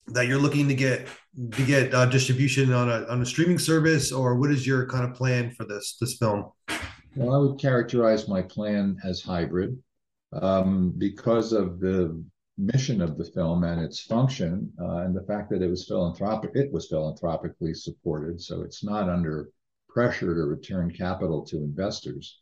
that 0.07 0.27
you're 0.27 0.39
looking 0.39 0.67
to 0.67 0.73
get 0.73 1.07
to 1.51 1.65
get 1.65 1.93
uh, 1.93 2.05
distribution 2.05 2.73
on 2.73 2.89
a 2.89 3.05
on 3.07 3.21
a 3.21 3.25
streaming 3.25 3.59
service, 3.59 4.11
or 4.11 4.35
what 4.35 4.51
is 4.51 4.65
your 4.65 4.87
kind 4.87 5.05
of 5.05 5.13
plan 5.13 5.51
for 5.51 5.65
this 5.65 5.97
this 5.99 6.17
film? 6.17 6.51
Well, 7.15 7.35
I 7.35 7.37
would 7.37 7.59
characterize 7.59 8.27
my 8.27 8.41
plan 8.43 8.97
as 9.03 9.21
hybrid 9.21 9.77
um, 10.33 10.93
because 10.97 11.51
of 11.51 11.79
the 11.79 12.23
mission 12.57 13.01
of 13.01 13.17
the 13.17 13.25
film 13.25 13.63
and 13.63 13.81
its 13.81 13.99
function, 13.99 14.71
uh, 14.79 14.97
and 14.97 15.15
the 15.15 15.23
fact 15.23 15.49
that 15.49 15.61
it 15.61 15.69
was 15.69 15.87
philanthropic, 15.87 16.51
it 16.55 16.71
was 16.71 16.87
philanthropically 16.87 17.73
supported, 17.73 18.41
so 18.41 18.61
it's 18.61 18.83
not 18.83 19.09
under 19.09 19.51
pressure 19.87 20.33
to 20.33 20.41
return 20.41 20.91
capital 20.91 21.43
to 21.45 21.57
investors. 21.57 22.41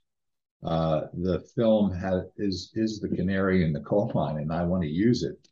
Uh, 0.63 1.08
the 1.13 1.39
film 1.56 1.91
has, 1.93 2.23
is 2.38 2.71
is 2.75 2.99
the 2.99 3.10
canary 3.10 3.63
in 3.63 3.73
the 3.73 3.82
coal 3.82 4.12
mine, 4.15 4.38
and 4.38 4.51
I 4.51 4.63
want 4.63 4.84
to 4.84 4.89
use 4.89 5.23
it 5.23 5.47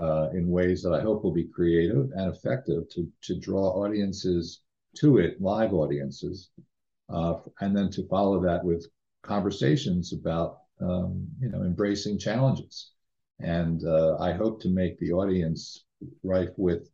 uh, 0.00 0.30
in 0.32 0.48
ways 0.48 0.82
that 0.82 0.92
I 0.92 1.00
hope 1.00 1.22
will 1.22 1.32
be 1.32 1.44
creative 1.44 2.10
and 2.14 2.34
effective 2.34 2.88
to 2.90 3.08
to 3.22 3.38
draw 3.38 3.84
audiences 3.84 4.62
to 4.96 5.18
it, 5.18 5.40
live 5.40 5.72
audiences, 5.72 6.50
uh, 7.08 7.34
and 7.60 7.76
then 7.76 7.90
to 7.90 8.08
follow 8.08 8.40
that 8.42 8.64
with 8.64 8.86
conversations 9.22 10.12
about 10.12 10.58
um, 10.80 11.28
you 11.40 11.48
know 11.48 11.62
embracing 11.62 12.18
challenges. 12.18 12.92
And 13.42 13.84
uh, 13.84 14.16
I 14.18 14.32
hope 14.32 14.60
to 14.62 14.68
make 14.68 14.98
the 14.98 15.12
audience 15.12 15.84
rife 16.22 16.50
with 16.56 16.90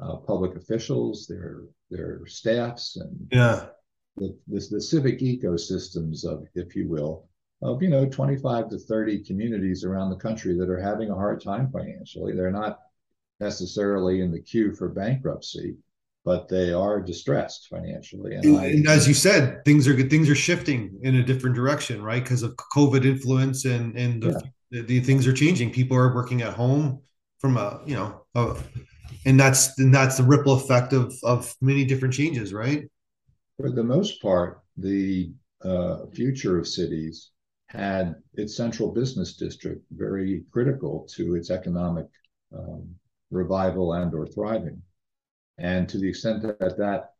uh, 0.00 0.16
public 0.16 0.56
officials, 0.56 1.26
their 1.26 1.62
their 1.90 2.26
staffs, 2.26 2.96
and 2.96 3.28
yeah, 3.32 3.66
the, 4.16 4.36
the, 4.48 4.66
the 4.70 4.80
civic 4.80 5.18
ecosystems 5.18 6.24
of, 6.24 6.46
if 6.54 6.76
you 6.76 6.88
will, 6.88 7.28
of 7.62 7.82
you 7.82 7.88
know 7.88 8.08
25 8.08 8.70
to 8.70 8.78
30 8.78 9.24
communities 9.24 9.84
around 9.84 10.10
the 10.10 10.16
country 10.16 10.56
that 10.56 10.70
are 10.70 10.80
having 10.80 11.10
a 11.10 11.14
hard 11.14 11.42
time 11.42 11.70
financially. 11.70 12.34
They're 12.34 12.50
not 12.50 12.78
necessarily 13.40 14.20
in 14.20 14.30
the 14.30 14.40
queue 14.40 14.74
for 14.74 14.88
bankruptcy, 14.88 15.76
but 16.24 16.48
they 16.48 16.72
are 16.72 17.00
distressed 17.00 17.68
financially. 17.68 18.36
And, 18.36 18.44
and, 18.44 18.58
I, 18.58 18.66
and, 18.66 18.88
as 18.88 19.08
you 19.08 19.14
said, 19.14 19.64
things 19.64 19.86
are 19.88 20.00
things 20.08 20.30
are 20.30 20.34
shifting 20.34 20.98
in 21.02 21.16
a 21.16 21.22
different 21.22 21.56
direction, 21.56 22.02
right? 22.02 22.22
Because 22.22 22.42
of 22.42 22.56
COVID 22.56 23.04
influence 23.04 23.64
and 23.64 23.96
and 23.96 24.22
the 24.22 24.30
yeah 24.30 24.50
the, 24.70 24.82
the, 24.82 25.00
things 25.00 25.26
are 25.26 25.32
changing. 25.32 25.70
People 25.70 25.96
are 25.96 26.14
working 26.14 26.42
at 26.42 26.54
home 26.54 27.00
from 27.38 27.56
a 27.56 27.80
you 27.86 27.94
know, 27.94 28.22
a, 28.34 28.56
and 29.26 29.38
that's 29.38 29.78
and 29.78 29.94
that's 29.94 30.16
the 30.16 30.22
ripple 30.22 30.54
effect 30.54 30.92
of 30.92 31.12
of 31.22 31.54
many 31.60 31.84
different 31.84 32.14
changes, 32.14 32.52
right? 32.52 32.88
For 33.56 33.70
the 33.70 33.84
most 33.84 34.22
part, 34.22 34.62
the 34.76 35.32
uh, 35.62 36.06
future 36.14 36.58
of 36.58 36.66
cities 36.66 37.30
had 37.66 38.16
its 38.34 38.56
central 38.56 38.90
business 38.90 39.36
district 39.36 39.84
very 39.92 40.44
critical 40.50 41.06
to 41.14 41.36
its 41.36 41.50
economic 41.50 42.06
um, 42.56 42.88
revival 43.30 43.92
and 43.92 44.12
or 44.14 44.26
thriving. 44.26 44.82
And 45.58 45.88
to 45.88 45.98
the 45.98 46.08
extent 46.08 46.42
that 46.42 46.78
that 46.78 47.10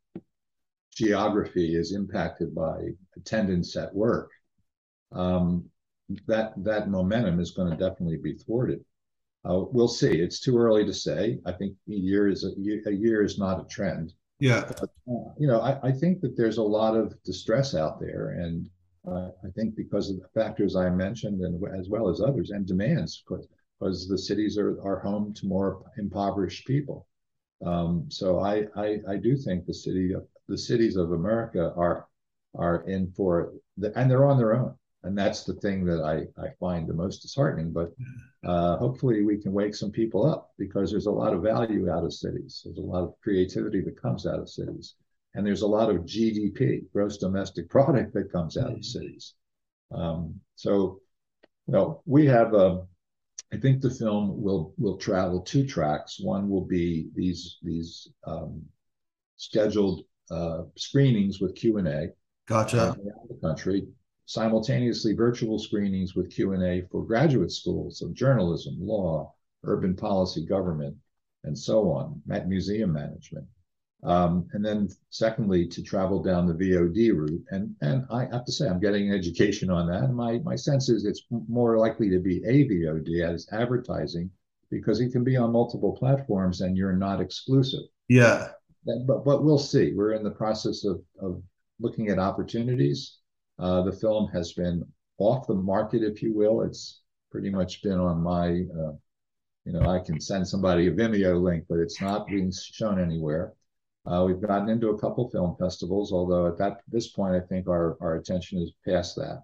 geography 0.97 1.77
is 1.77 1.93
impacted 1.93 2.55
by 2.55 2.89
attendance 3.17 3.77
at 3.77 3.95
work, 3.95 4.31
um, 5.13 5.67
that 6.27 6.53
that 6.59 6.91
momentum 6.91 7.41
is 7.41 7.53
going 7.53 7.71
to 7.71 7.77
definitely 7.77 8.19
be 8.19 8.35
thwarted. 8.35 8.85
Uh, 9.49 9.65
we'll 9.71 9.89
see. 9.89 10.21
It's 10.21 10.41
too 10.41 10.59
early 10.59 10.85
to 10.85 10.93
say. 10.93 11.39
I 11.47 11.53
think 11.53 11.75
a 11.89 11.93
year 11.93 12.29
is 12.29 12.45
a, 12.45 12.51
a 12.89 12.93
year 12.93 13.23
is 13.25 13.39
not 13.39 13.61
a 13.61 13.69
trend. 13.69 14.13
Yeah. 14.39 14.65
But, 14.67 14.91
uh, 15.11 15.33
you 15.39 15.47
know, 15.47 15.61
I, 15.61 15.89
I, 15.89 15.93
think 15.93 16.21
that 16.21 16.37
there's 16.37 16.59
a 16.59 16.63
lot 16.63 16.97
of 16.97 17.15
distress 17.25 17.75
out 17.75 18.01
there, 18.01 18.31
and 18.31 18.69
uh, 19.07 19.29
I 19.45 19.51
think 19.55 19.77
because 19.77 20.11
of 20.11 20.17
the 20.17 20.29
factors 20.35 20.77
I 20.77 20.91
mentioned, 20.91 21.43
and 21.43 21.63
as 21.79 21.89
well 21.89 22.09
as 22.09 22.21
others, 22.21 22.51
and 22.51 22.67
demands, 22.67 23.23
because, 23.23 23.47
because 23.79 24.09
the 24.09 24.19
cities 24.19 24.59
are, 24.59 24.81
are 24.83 25.01
home 25.01 25.35
to 25.35 25.47
more 25.47 25.83
impoverished 25.99 26.67
people. 26.67 27.07
Um, 27.65 28.07
so 28.09 28.41
I, 28.41 28.67
I, 28.77 29.01
I 29.09 29.17
do 29.17 29.37
think 29.37 29.67
the 29.67 29.75
city 29.75 30.15
the 30.49 30.59
cities 30.59 30.97
of 30.97 31.13
America 31.13 31.73
are 31.77 32.09
are 32.57 32.83
in 32.89 33.13
for 33.13 33.53
the, 33.77 33.97
and 33.97 34.11
they're 34.11 34.27
on 34.27 34.37
their 34.37 34.55
own 34.55 34.75
and 35.03 35.17
that's 35.17 35.45
the 35.45 35.55
thing 35.55 35.85
that 35.87 36.03
I, 36.03 36.41
I 36.41 36.51
find 36.61 36.87
the 36.87 36.95
most 36.95 37.23
disheartening. 37.23 37.73
But 37.73 37.93
uh, 38.45 38.77
hopefully, 38.77 39.23
we 39.23 39.39
can 39.39 39.53
wake 39.53 39.75
some 39.75 39.91
people 39.91 40.27
up 40.27 40.53
because 40.59 40.91
there's 40.91 41.07
a 41.07 41.11
lot 41.11 41.33
of 41.33 41.43
value 41.43 41.91
out 41.91 42.05
of 42.05 42.13
cities. 42.13 42.63
There's 42.65 42.79
a 42.79 42.83
lot 42.83 43.05
of 43.05 43.15
creativity 43.23 43.81
that 43.83 44.01
comes 44.01 44.27
out 44.27 44.39
of 44.39 44.49
cities, 44.49 44.95
and 45.35 45.47
there's 45.47 45.63
a 45.63 45.67
lot 45.67 45.91
of 45.91 46.05
GDP, 46.05 46.83
gross 46.93 47.17
domestic 47.17 47.71
product, 47.71 48.13
that 48.15 48.33
comes 48.33 48.57
out 48.57 48.73
of 48.73 48.85
cities. 48.85 49.35
Um, 49.93 50.35
so, 50.57 51.01
you 51.67 51.73
know, 51.73 52.03
we 52.07 52.27
have 52.27 52.55
a. 52.55 52.67
Um, 52.67 52.87
I 53.53 53.57
think 53.57 53.81
the 53.81 53.91
film 53.91 54.41
will 54.41 54.75
will 54.79 54.97
travel 54.97 55.41
two 55.41 55.67
tracks. 55.67 56.21
One 56.21 56.49
will 56.49 56.65
be 56.65 57.09
these 57.17 57.59
these 57.63 58.07
um, 58.25 58.63
scheduled 59.39 60.05
uh, 60.31 60.65
screenings 60.77 61.41
with 61.41 61.57
Q 61.57 61.79
and 61.79 61.89
A. 61.89 62.09
Gotcha. 62.47 62.77
Around 62.77 63.29
the 63.29 63.39
country 63.43 63.89
simultaneously 64.31 65.13
virtual 65.13 65.59
screenings 65.59 66.15
with 66.15 66.31
Q&A 66.31 66.83
for 66.93 67.05
graduate 67.05 67.51
schools 67.51 68.01
of 68.01 68.15
journalism, 68.15 68.77
law, 68.79 69.35
urban 69.65 69.97
policy, 69.97 70.47
government, 70.47 70.97
and 71.43 71.59
so 71.59 71.91
on, 71.91 72.23
at 72.31 72.49
museum 72.49 72.93
management. 72.93 73.45
Um, 74.05 74.47
and 74.53 74.65
then 74.65 74.89
secondly, 75.11 75.67
to 75.67 75.83
travel 75.83 76.23
down 76.23 76.47
the 76.47 76.55
VOD 76.55 77.13
route. 77.13 77.45
And, 77.51 77.75
and 77.81 78.07
I 78.09 78.27
have 78.27 78.45
to 78.45 78.53
say, 78.53 78.69
I'm 78.69 78.79
getting 78.79 79.09
an 79.09 79.19
education 79.19 79.69
on 79.69 79.89
that. 79.89 80.05
And 80.05 80.15
my, 80.15 80.39
my 80.45 80.55
sense 80.55 80.89
is 80.89 81.05
it's 81.05 81.25
more 81.49 81.77
likely 81.77 82.09
to 82.11 82.21
be 82.21 82.37
a 82.45 82.69
VOD 82.69 83.29
as 83.29 83.49
advertising 83.51 84.31
because 84.71 85.01
it 85.01 85.11
can 85.11 85.25
be 85.25 85.37
on 85.37 85.51
multiple 85.51 85.97
platforms 85.97 86.61
and 86.61 86.77
you're 86.77 86.93
not 86.93 87.21
exclusive. 87.21 87.83
Yeah. 88.07 88.51
But, 88.87 89.25
but 89.25 89.43
we'll 89.43 89.59
see. 89.59 89.93
We're 89.93 90.13
in 90.13 90.23
the 90.23 90.31
process 90.31 90.85
of, 90.85 91.03
of 91.21 91.43
looking 91.81 92.11
at 92.11 92.21
opportunities. 92.21 93.17
Uh, 93.61 93.83
the 93.83 93.93
film 93.93 94.29
has 94.29 94.53
been 94.55 94.85
off 95.19 95.47
the 95.47 95.55
market, 95.55 96.03
if 96.03 96.23
you 96.23 96.35
will. 96.35 96.63
It's 96.63 97.03
pretty 97.31 97.51
much 97.51 97.83
been 97.83 97.99
on 97.99 98.23
my, 98.23 98.49
uh, 98.49 98.93
you 99.65 99.73
know, 99.73 99.83
I 99.83 99.99
can 100.01 100.21
send 100.21 100.49
somebody 100.49 100.87
a 100.87 100.93
Vimeo 100.93 101.41
link, 101.41 101.67
but 101.69 101.79
it's 101.79 102.01
not 102.01 102.27
being 102.27 102.51
shown 102.51 102.99
anywhere. 102.99 103.53
Uh, 104.07 104.25
we've 104.27 104.41
gotten 104.41 104.71
into 104.71 104.89
a 104.89 104.99
couple 104.99 105.29
film 105.29 105.57
festivals, 105.59 106.11
although 106.11 106.47
at 106.47 106.57
that 106.57 106.81
this 106.89 107.09
point, 107.09 107.35
I 107.35 107.41
think 107.41 107.69
our 107.69 107.99
our 108.01 108.17
attention 108.17 108.59
is 108.59 108.73
past 108.89 109.15
that. 109.17 109.43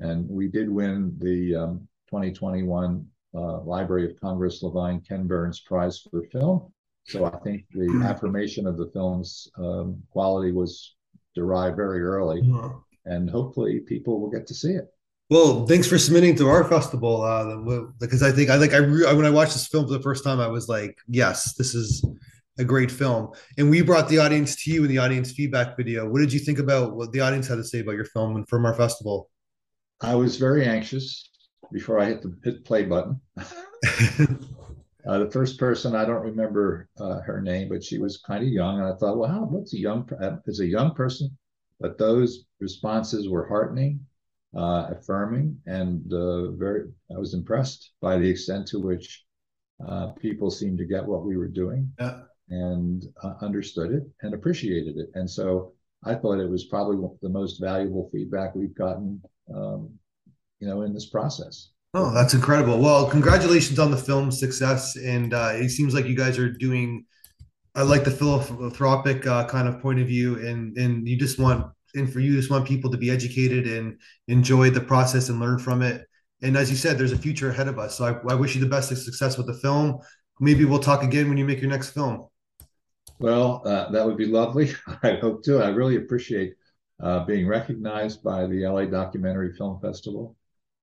And 0.00 0.28
we 0.28 0.48
did 0.48 0.68
win 0.68 1.14
the 1.18 1.54
um, 1.54 1.88
2021 2.10 3.06
uh, 3.34 3.60
Library 3.60 4.10
of 4.10 4.20
Congress 4.20 4.64
Lavine 4.64 5.06
Ken 5.06 5.28
Burns 5.28 5.60
Prize 5.60 6.00
for 6.00 6.24
Film. 6.32 6.72
So 7.04 7.24
I 7.24 7.38
think 7.38 7.66
the 7.70 7.86
hmm. 7.86 8.02
affirmation 8.02 8.66
of 8.66 8.76
the 8.76 8.90
film's 8.92 9.48
um, 9.58 10.02
quality 10.10 10.50
was 10.50 10.96
derived 11.36 11.76
very 11.76 12.00
early 12.02 12.40
and 13.06 13.28
hopefully 13.28 13.80
people 13.80 14.20
will 14.20 14.30
get 14.30 14.46
to 14.48 14.54
see 14.54 14.72
it. 14.72 14.88
Well, 15.30 15.66
thanks 15.66 15.88
for 15.88 15.98
submitting 15.98 16.36
to 16.36 16.48
our 16.48 16.64
festival. 16.64 17.22
Uh, 17.22 17.86
because 17.98 18.22
I 18.22 18.30
think 18.30 18.50
I 18.50 18.56
like 18.56 18.74
I 18.74 18.78
re- 18.78 19.14
when 19.14 19.24
I 19.24 19.30
watched 19.30 19.54
this 19.54 19.66
film 19.66 19.86
for 19.86 19.92
the 19.92 20.02
first 20.02 20.22
time, 20.22 20.38
I 20.38 20.48
was 20.48 20.68
like, 20.68 20.98
yes, 21.08 21.54
this 21.54 21.74
is 21.74 22.04
a 22.58 22.64
great 22.64 22.90
film. 22.90 23.30
And 23.58 23.70
we 23.70 23.82
brought 23.82 24.08
the 24.08 24.18
audience 24.18 24.62
to 24.64 24.70
you 24.70 24.84
in 24.84 24.90
the 24.90 24.98
audience 24.98 25.32
feedback 25.32 25.76
video. 25.76 26.08
What 26.08 26.20
did 26.20 26.32
you 26.32 26.40
think 26.40 26.58
about 26.58 26.94
what 26.94 27.10
the 27.12 27.20
audience 27.20 27.48
had 27.48 27.56
to 27.56 27.64
say 27.64 27.80
about 27.80 27.94
your 27.94 28.04
film 28.04 28.36
and 28.36 28.48
from 28.48 28.66
our 28.66 28.74
festival? 28.74 29.30
I 30.00 30.14
was 30.14 30.36
very 30.36 30.66
anxious 30.66 31.30
before 31.72 31.98
I 31.98 32.06
hit 32.06 32.22
the 32.22 32.36
hit 32.44 32.64
play 32.64 32.84
button. 32.84 33.20
uh, 33.38 35.18
the 35.18 35.30
first 35.32 35.58
person 35.58 35.96
I 35.96 36.04
don't 36.04 36.22
remember 36.22 36.88
uh, 37.00 37.20
her 37.20 37.40
name, 37.40 37.70
but 37.70 37.82
she 37.82 37.98
was 37.98 38.18
kind 38.18 38.44
of 38.44 38.50
young, 38.50 38.78
and 38.78 38.86
I 38.86 38.96
thought, 38.96 39.16
well, 39.16 39.46
what's 39.50 39.72
a 39.72 39.78
young 39.78 40.08
uh, 40.20 40.36
as 40.46 40.60
a 40.60 40.66
young 40.66 40.94
person 40.94 41.36
but 41.80 41.98
those 41.98 42.44
responses 42.60 43.28
were 43.28 43.46
heartening, 43.46 44.00
uh, 44.56 44.88
affirming, 44.90 45.58
and 45.66 46.12
uh, 46.12 46.50
very. 46.52 46.84
I 47.14 47.18
was 47.18 47.34
impressed 47.34 47.92
by 48.00 48.18
the 48.18 48.28
extent 48.28 48.66
to 48.68 48.78
which 48.78 49.24
uh, 49.86 50.08
people 50.12 50.50
seemed 50.50 50.78
to 50.78 50.84
get 50.84 51.04
what 51.04 51.24
we 51.24 51.36
were 51.36 51.48
doing 51.48 51.90
yeah. 51.98 52.20
and 52.48 53.04
uh, 53.22 53.34
understood 53.40 53.92
it 53.92 54.04
and 54.22 54.34
appreciated 54.34 54.96
it. 54.96 55.08
And 55.14 55.28
so 55.28 55.72
I 56.04 56.14
thought 56.14 56.38
it 56.38 56.48
was 56.48 56.64
probably 56.66 57.08
the 57.22 57.28
most 57.28 57.60
valuable 57.60 58.08
feedback 58.12 58.54
we've 58.54 58.74
gotten, 58.74 59.20
um, 59.54 59.90
you 60.60 60.68
know, 60.68 60.82
in 60.82 60.94
this 60.94 61.10
process. 61.10 61.70
Oh, 61.94 62.12
that's 62.12 62.34
incredible. 62.34 62.80
Well, 62.80 63.08
congratulations 63.08 63.78
on 63.78 63.90
the 63.90 63.96
film 63.96 64.30
success. 64.30 64.96
And 64.96 65.32
uh, 65.32 65.52
it 65.54 65.70
seems 65.70 65.94
like 65.94 66.06
you 66.06 66.16
guys 66.16 66.38
are 66.38 66.50
doing 66.50 67.04
I 67.74 67.82
like 67.82 68.04
the 68.04 68.10
philanthropic 68.10 69.26
uh, 69.26 69.46
kind 69.46 69.66
of 69.66 69.80
point 69.80 70.00
of 70.00 70.06
view, 70.06 70.38
and 70.46 70.76
and 70.76 71.08
you 71.08 71.16
just 71.16 71.38
want 71.38 71.72
and 71.94 72.12
for 72.12 72.20
you 72.20 72.34
just 72.34 72.50
want 72.50 72.66
people 72.66 72.90
to 72.90 72.96
be 72.96 73.10
educated 73.10 73.66
and 73.66 73.98
enjoy 74.28 74.70
the 74.70 74.80
process 74.80 75.28
and 75.28 75.40
learn 75.40 75.58
from 75.58 75.82
it. 75.82 76.06
And 76.42 76.56
as 76.56 76.70
you 76.70 76.76
said, 76.76 76.98
there's 76.98 77.12
a 77.12 77.18
future 77.18 77.50
ahead 77.50 77.68
of 77.68 77.78
us. 77.78 77.96
So 77.96 78.04
I, 78.04 78.32
I 78.32 78.34
wish 78.34 78.54
you 78.54 78.60
the 78.60 78.68
best 78.68 78.90
of 78.92 78.98
success 78.98 79.36
with 79.38 79.46
the 79.46 79.54
film. 79.54 79.98
Maybe 80.40 80.64
we'll 80.64 80.80
talk 80.80 81.02
again 81.02 81.28
when 81.28 81.38
you 81.38 81.44
make 81.44 81.60
your 81.60 81.70
next 81.70 81.90
film. 81.90 82.26
Well, 83.20 83.62
uh, 83.64 83.90
that 83.90 84.04
would 84.04 84.16
be 84.16 84.26
lovely. 84.26 84.74
I 85.02 85.14
hope 85.14 85.44
to. 85.44 85.62
I 85.62 85.68
really 85.68 85.96
appreciate 85.96 86.54
uh, 87.00 87.24
being 87.24 87.46
recognized 87.46 88.22
by 88.22 88.46
the 88.46 88.66
LA 88.66 88.86
Documentary 88.86 89.52
Film 89.52 89.80
Festival. 89.80 90.36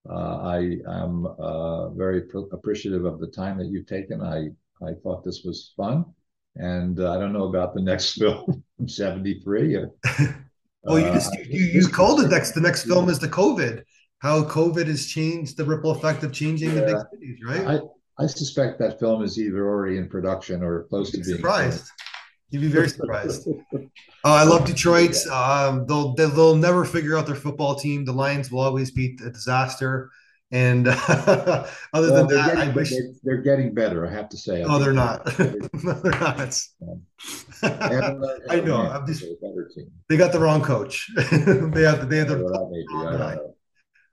Uh, 0.10 0.38
I 0.42 0.78
am 0.88 1.26
uh, 1.26 1.90
very 1.90 2.22
pr- 2.22 2.50
appreciative 2.52 3.06
of 3.06 3.20
the 3.20 3.28
time 3.28 3.58
that 3.60 3.68
you've 3.68 3.86
taken. 3.86 4.22
I 4.22 4.50
I 4.84 4.94
thought 5.04 5.24
this 5.24 5.44
was 5.44 5.74
fun 5.78 6.06
and 6.56 7.00
uh, 7.00 7.14
I 7.14 7.20
don't 7.20 7.34
know 7.34 7.46
about 7.46 7.74
the 7.74 7.82
next 7.82 8.14
film. 8.20 8.64
I'm 8.80 8.88
73. 8.88 9.78
well, 10.84 11.00
you 11.00 11.06
uh, 11.06 11.14
just 11.14 11.34
you, 11.50 11.66
you 11.66 11.88
called 11.88 12.22
it 12.22 12.30
next. 12.30 12.52
The 12.52 12.62
next 12.62 12.84
film 12.84 13.10
is 13.10 13.20
the 13.20 13.30
COVID. 13.30 13.84
How 14.20 14.44
COVID 14.44 14.86
has 14.88 15.08
changed 15.08 15.58
the 15.58 15.66
ripple 15.66 15.92
effect 15.92 16.24
of 16.24 16.32
changing 16.32 16.70
yeah, 16.70 16.82
the 16.82 16.86
big 16.86 16.98
cities, 17.12 17.40
right? 17.44 17.82
I, 18.20 18.24
I 18.24 18.28
suspect 18.28 18.78
that 18.80 19.00
film 19.00 19.24
is 19.24 19.40
either 19.40 19.68
already 19.68 19.98
in 19.98 20.08
production 20.08 20.62
or 20.62 20.84
close 20.84 21.10
to 21.12 21.18
being 21.18 21.38
surprised. 21.38 21.90
You'd 22.52 22.62
be 22.62 22.68
very 22.68 22.90
surprised. 22.90 23.48
uh, 23.74 23.80
I 24.26 24.44
love 24.44 24.66
Detroit. 24.66 25.16
Um, 25.28 25.86
they'll 25.88 26.14
they'll 26.14 26.56
never 26.56 26.86
figure 26.86 27.18
out 27.18 27.26
their 27.26 27.36
football 27.36 27.76
team. 27.76 28.06
The 28.06 28.12
Lions 28.12 28.52
will 28.52 28.60
always 28.60 28.92
be 28.92 29.18
a 29.26 29.30
disaster. 29.30 30.12
And 30.52 30.90
uh, 30.90 30.96
other 31.94 32.12
well, 32.12 32.28
than 32.28 32.36
that, 32.36 32.56
getting, 32.56 32.72
I 32.72 32.74
wish 32.74 32.90
they're, 32.90 33.14
they're, 33.24 33.38
getting 33.38 33.74
better. 33.74 34.06
I 34.06 34.12
have 34.12 34.28
to 34.30 34.38
say. 34.38 34.64
Oh, 34.64 34.80
they're 34.80 34.92
not. 34.92 35.26
they're 35.38 36.12
not. 36.20 36.62
I 38.50 38.60
know. 38.60 38.82
I'm 38.82 39.08
just, 39.08 39.24
they 40.10 40.18
got 40.18 40.34
the 40.34 40.40
wrong 40.40 40.62
coach. 40.62 41.10
they 41.16 41.84
have 41.84 42.10
they 42.10 42.18
have 42.18 42.28
the 42.28 43.54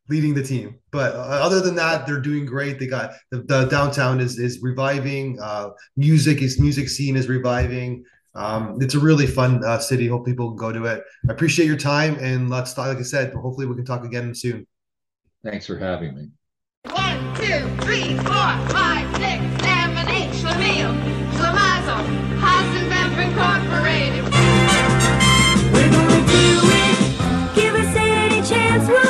leading 0.09 0.35
the 0.35 0.43
team. 0.43 0.79
But 0.91 1.15
uh, 1.15 1.19
other 1.19 1.61
than 1.61 1.75
that, 1.77 2.07
they're 2.07 2.21
doing 2.21 2.47
great. 2.47 2.79
They 2.79 2.87
got 2.87 3.13
the, 3.31 3.43
the 3.43 3.65
downtown 3.67 4.21
is 4.21 4.39
is 4.39 4.61
reviving. 4.63 5.39
Uh, 5.41 5.71
music 5.97 6.43
is 6.43 6.61
music 6.61 6.89
scene 6.89 7.17
is 7.17 7.29
reviving. 7.29 8.05
Um, 8.35 8.79
it's 8.81 8.95
a 8.95 9.01
really 9.01 9.27
fun 9.27 9.65
uh, 9.65 9.79
city. 9.79 10.07
Hope 10.07 10.25
people 10.25 10.53
go 10.53 10.73
to 10.73 10.85
it. 10.85 11.03
I 11.29 11.33
appreciate 11.33 11.67
your 11.67 11.77
time, 11.77 12.17
and 12.21 12.49
let's 12.49 12.75
talk. 12.75 12.87
Like 12.87 12.99
I 12.99 13.03
said, 13.03 13.33
hopefully 13.35 13.67
we 13.67 13.75
can 13.75 13.85
talk 13.85 14.05
again 14.05 14.35
soon. 14.35 14.67
Thanks 15.51 15.67
for 15.67 15.79
having 15.79 16.15
me. 16.15 16.29
One, 16.93 17.35
two, 17.37 17.67
three, 17.83 18.15
four, 18.19 18.51
five, 18.69 19.09
six, 19.17 19.41
seven, 19.65 20.07
eight. 20.11 20.31
Schlemiel, 20.35 20.93
Schlemazel, 21.33 22.05
Incorporated. 23.19 24.25
We're 25.73 25.91
gonna 25.91 26.27
do 26.27 26.49
it. 26.77 27.55
Give 27.55 27.75
us 27.75 27.97
any 27.97 28.43
chance. 28.47 29.08